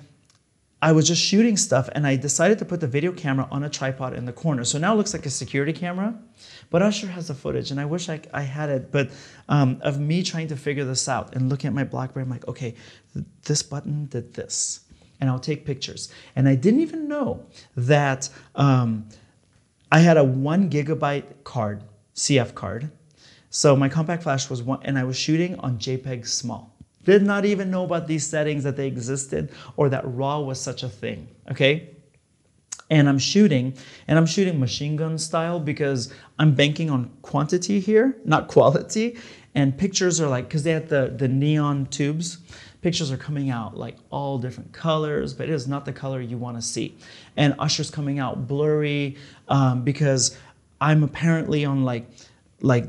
[0.83, 3.71] I was just shooting stuff, and I decided to put the video camera on a
[3.71, 4.65] tripod in the corner.
[4.65, 6.15] So now it looks like a security camera.
[6.75, 8.91] But Usher has the footage, and I wish I, I had it.
[8.91, 9.13] But
[9.49, 12.49] um, of me trying to figure this out and looking at my BlackBerry, I'm like,
[12.49, 12.75] okay,
[13.13, 14.81] th- this button did this,
[15.21, 16.13] and I'll take pictures.
[16.35, 17.47] And I didn't even know
[17.77, 19.09] that um,
[19.93, 21.85] I had a one gigabyte card,
[22.17, 22.91] CF card.
[23.51, 26.75] So my compact flash was one, and I was shooting on JPEG small.
[27.05, 30.83] Did not even know about these settings that they existed or that RAW was such
[30.83, 31.29] a thing.
[31.53, 31.91] Okay.
[32.91, 33.75] And I'm shooting,
[34.07, 39.17] and I'm shooting machine gun style because I'm banking on quantity here, not quality.
[39.55, 42.39] And pictures are like, because they had the, the neon tubes,
[42.83, 46.37] pictures are coming out like all different colors, but it is not the color you
[46.37, 46.97] want to see.
[47.37, 49.17] And Usher's coming out blurry
[49.49, 50.37] um, because
[50.81, 52.07] I'm apparently on like,
[52.61, 52.87] like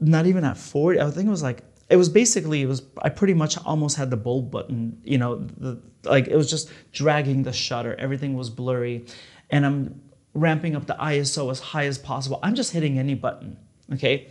[0.00, 1.00] not even at 40.
[1.00, 4.10] I think it was like it was basically it was I pretty much almost had
[4.10, 7.96] the bulb button, you know, the, like it was just dragging the shutter.
[7.98, 9.06] Everything was blurry,
[9.50, 10.02] and I'm
[10.34, 12.38] ramping up the ISO as high as possible.
[12.42, 13.56] I'm just hitting any button,
[13.94, 14.28] okay?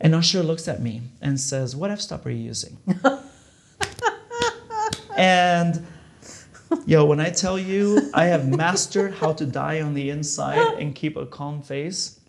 [0.00, 2.78] And Usher looks at me and says, "What f-stop are you using?"
[5.16, 5.84] and
[6.86, 10.94] yo, when I tell you I have mastered how to die on the inside and
[10.94, 12.20] keep a calm face,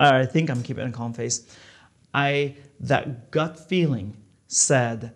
[0.00, 1.46] I think I'm keeping a calm face.
[2.12, 4.16] I that gut feeling
[4.46, 5.12] said,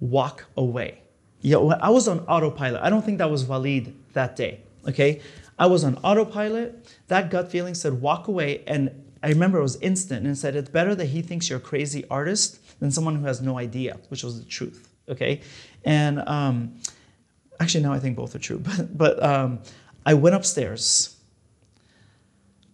[0.00, 1.00] walk away.
[1.40, 2.80] Yeah, I was on autopilot.
[2.82, 4.60] I don't think that was Walid that day.
[4.88, 5.20] Okay,
[5.58, 6.86] I was on autopilot.
[7.08, 8.90] That gut feeling said, walk away, and
[9.22, 12.04] I remember it was instant and said, it's better that he thinks you're a crazy
[12.10, 14.88] artist than someone who has no idea, which was the truth.
[15.08, 15.42] Okay,
[15.84, 16.76] and um,
[17.60, 18.58] actually now I think both are true.
[18.64, 19.60] But but um,
[20.06, 21.16] I went upstairs.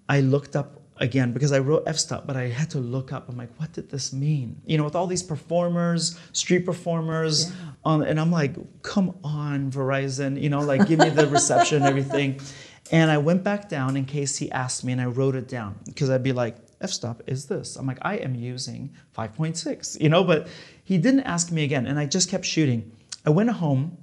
[0.08, 3.28] I looked up again because I wrote f-stop, but I had to look up.
[3.28, 4.60] I'm like, what did this mean?
[4.66, 7.54] You know, with all these performers, street performers, yeah.
[7.84, 11.86] on, and I'm like, come on, Verizon, you know, like give me the reception and
[11.86, 12.40] everything.
[12.92, 15.76] And I went back down in case he asked me, and I wrote it down
[15.84, 17.76] because I'd be like, f-stop is this.
[17.76, 20.48] I'm like, I am using 5.6, you know, but
[20.82, 22.90] he didn't ask me again, and I just kept shooting.
[23.24, 23.96] I went home,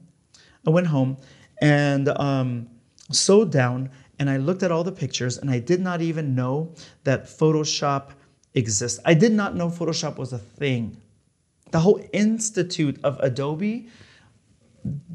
[0.66, 1.18] I went home,
[1.62, 2.70] and um,
[3.12, 3.90] sewed down
[4.20, 8.12] and I looked at all the pictures and I did not even know that Photoshop
[8.54, 9.00] exists.
[9.06, 10.98] I did not know Photoshop was a thing.
[11.72, 13.88] The whole institute of Adobe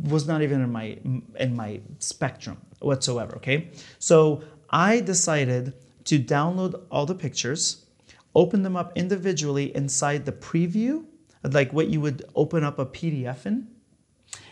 [0.03, 0.99] was not even in my
[1.39, 3.71] in my spectrum whatsoever, okay?
[3.99, 5.75] So I decided
[6.05, 7.87] to download all the pictures,
[8.35, 11.05] open them up individually inside the preview,
[11.45, 13.69] like what you would open up a PDF in.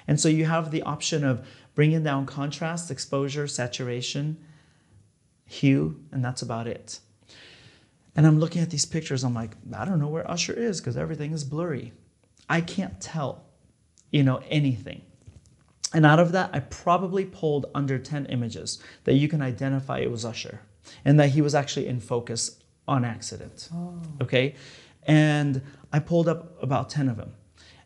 [0.06, 1.46] And so you have the option of
[1.80, 4.36] bringing down contrast, exposure, saturation,
[5.46, 7.00] hue, and that's about it.
[8.14, 10.98] And I'm looking at these pictures, I'm like, I don't know where Usher is because
[10.98, 11.94] everything is blurry.
[12.50, 13.46] I can't tell,
[14.10, 15.00] you know, anything.
[15.94, 20.10] And out of that, I probably pulled under 10 images that you can identify it
[20.10, 20.60] was Usher
[21.06, 23.70] and that he was actually in focus on accident.
[23.74, 24.02] Oh.
[24.20, 24.54] Okay?
[25.04, 25.62] And
[25.94, 27.32] I pulled up about 10 of them.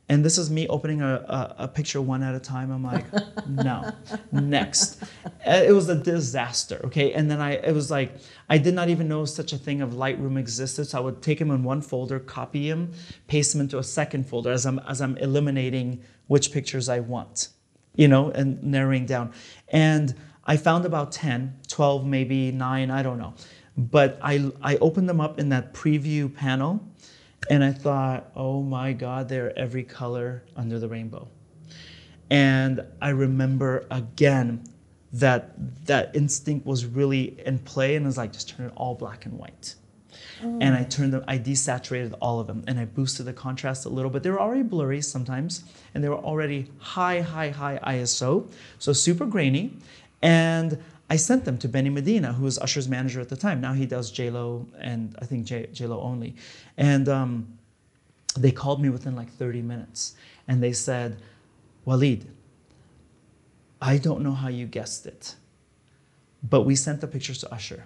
[0.08, 2.70] And this is me opening a, a, a, picture one at a time.
[2.70, 3.06] I'm like,
[3.48, 3.90] no,
[4.32, 5.02] next.
[5.46, 7.14] Uh, it was a disaster, okay?
[7.14, 8.14] And then I, it was like,
[8.50, 10.84] I did not even know such a thing of Lightroom existed.
[10.84, 12.92] So I would take them in one folder, copy them,
[13.28, 17.48] paste them into a second folder as I'm, as I'm eliminating which pictures I want,
[17.96, 19.32] you know, and narrowing down.
[19.68, 23.32] And I found about 10, 12, maybe nine, I don't know.
[23.78, 26.86] But I, I opened them up in that preview panel
[27.50, 31.28] and I thought, oh my God, they're every color under the rainbow.
[32.30, 34.64] And I remember again
[35.12, 39.26] that that instinct was really in play and was like, just turn it all black
[39.26, 39.74] and white.
[40.42, 43.88] And I turned them, I desaturated all of them and I boosted the contrast a
[43.88, 44.22] little bit.
[44.22, 45.64] They were already blurry sometimes
[45.94, 49.72] and they were already high, high, high ISO, so super grainy.
[50.22, 53.60] And I sent them to Benny Medina, who was Usher's manager at the time.
[53.60, 56.34] Now he does Lo and I think J Lo only.
[56.76, 57.58] And um,
[58.36, 60.14] they called me within like 30 minutes,
[60.48, 61.18] and they said,
[61.84, 62.26] "Walid,
[63.82, 65.34] I don't know how you guessed it,
[66.42, 67.84] but we sent the pictures to Usher."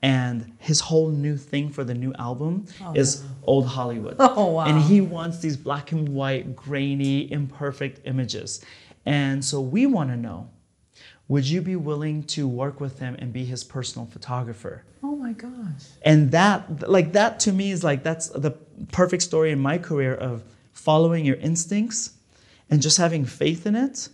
[0.00, 3.28] And his whole new thing for the new album oh, is no.
[3.42, 4.16] old Hollywood.
[4.20, 4.66] Oh, wow.
[4.66, 8.64] And he wants these black and white, grainy, imperfect images.
[9.04, 10.48] And so we want to know
[11.28, 14.84] would you be willing to work with him and be his personal photographer?
[15.02, 15.84] Oh my gosh.
[16.02, 18.52] And that, like, that to me is like, that's the
[18.92, 22.12] perfect story in my career of following your instincts
[22.70, 24.08] and just having faith in it.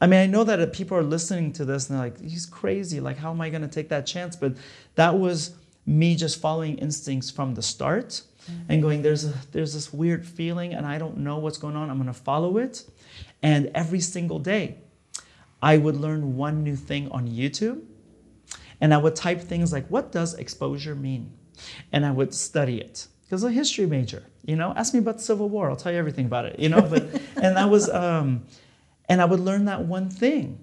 [0.00, 3.00] I mean, I know that people are listening to this and they're like, he's crazy.
[3.00, 4.36] Like, how am I going to take that chance?
[4.36, 4.54] But
[4.94, 5.54] that was
[5.84, 8.62] me just following instincts from the start mm-hmm.
[8.68, 11.90] and going, there's, a, there's this weird feeling and I don't know what's going on.
[11.90, 12.84] I'm going to follow it.
[13.42, 14.76] And every single day,
[15.62, 17.82] I would learn one new thing on YouTube
[18.80, 21.32] and I would type things like, what does exposure mean?
[21.92, 25.18] And I would study it because I'm a history major, you know, ask me about
[25.18, 27.02] the Civil War, I'll tell you everything about it, you know, but,
[27.36, 28.44] and that was, um,
[29.08, 30.58] and I would learn that one thing.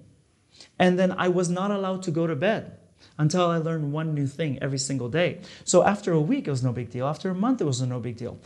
[0.78, 2.76] And then I was not allowed to go to bed
[3.18, 5.40] until I learned one new thing every single day.
[5.64, 7.06] So after a week, it was no big deal.
[7.06, 8.38] After a month, it was no big deal.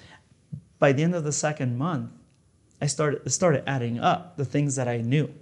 [0.78, 2.11] By the end of the second month,
[2.80, 5.32] I started started adding up the things that I knew,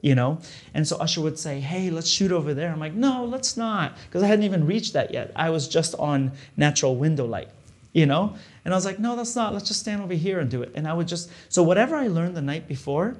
[0.00, 0.38] you know.
[0.74, 3.96] And so Usher would say, "Hey, let's shoot over there." I'm like, "No, let's not,"
[4.06, 5.32] because I hadn't even reached that yet.
[5.36, 7.48] I was just on natural window light,
[7.92, 8.34] you know.
[8.64, 9.52] And I was like, "No, that's not.
[9.52, 12.08] Let's just stand over here and do it." And I would just so whatever I
[12.08, 13.16] learned the night before,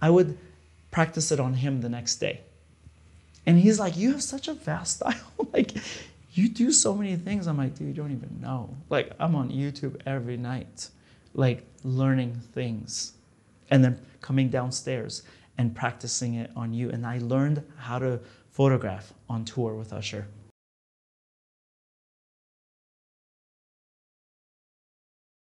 [0.00, 0.38] I would
[0.90, 2.40] practice it on him the next day.
[3.46, 5.48] And he's like, You have such a vast style.
[5.52, 5.72] like,
[6.34, 7.46] you do so many things.
[7.46, 8.76] I'm like, Dude, you don't even know.
[8.90, 10.88] Like, I'm on YouTube every night,
[11.34, 13.12] like, learning things.
[13.70, 15.22] And then coming downstairs
[15.58, 16.88] and practicing it on you.
[16.90, 20.26] And I learned how to photograph on tour with Usher.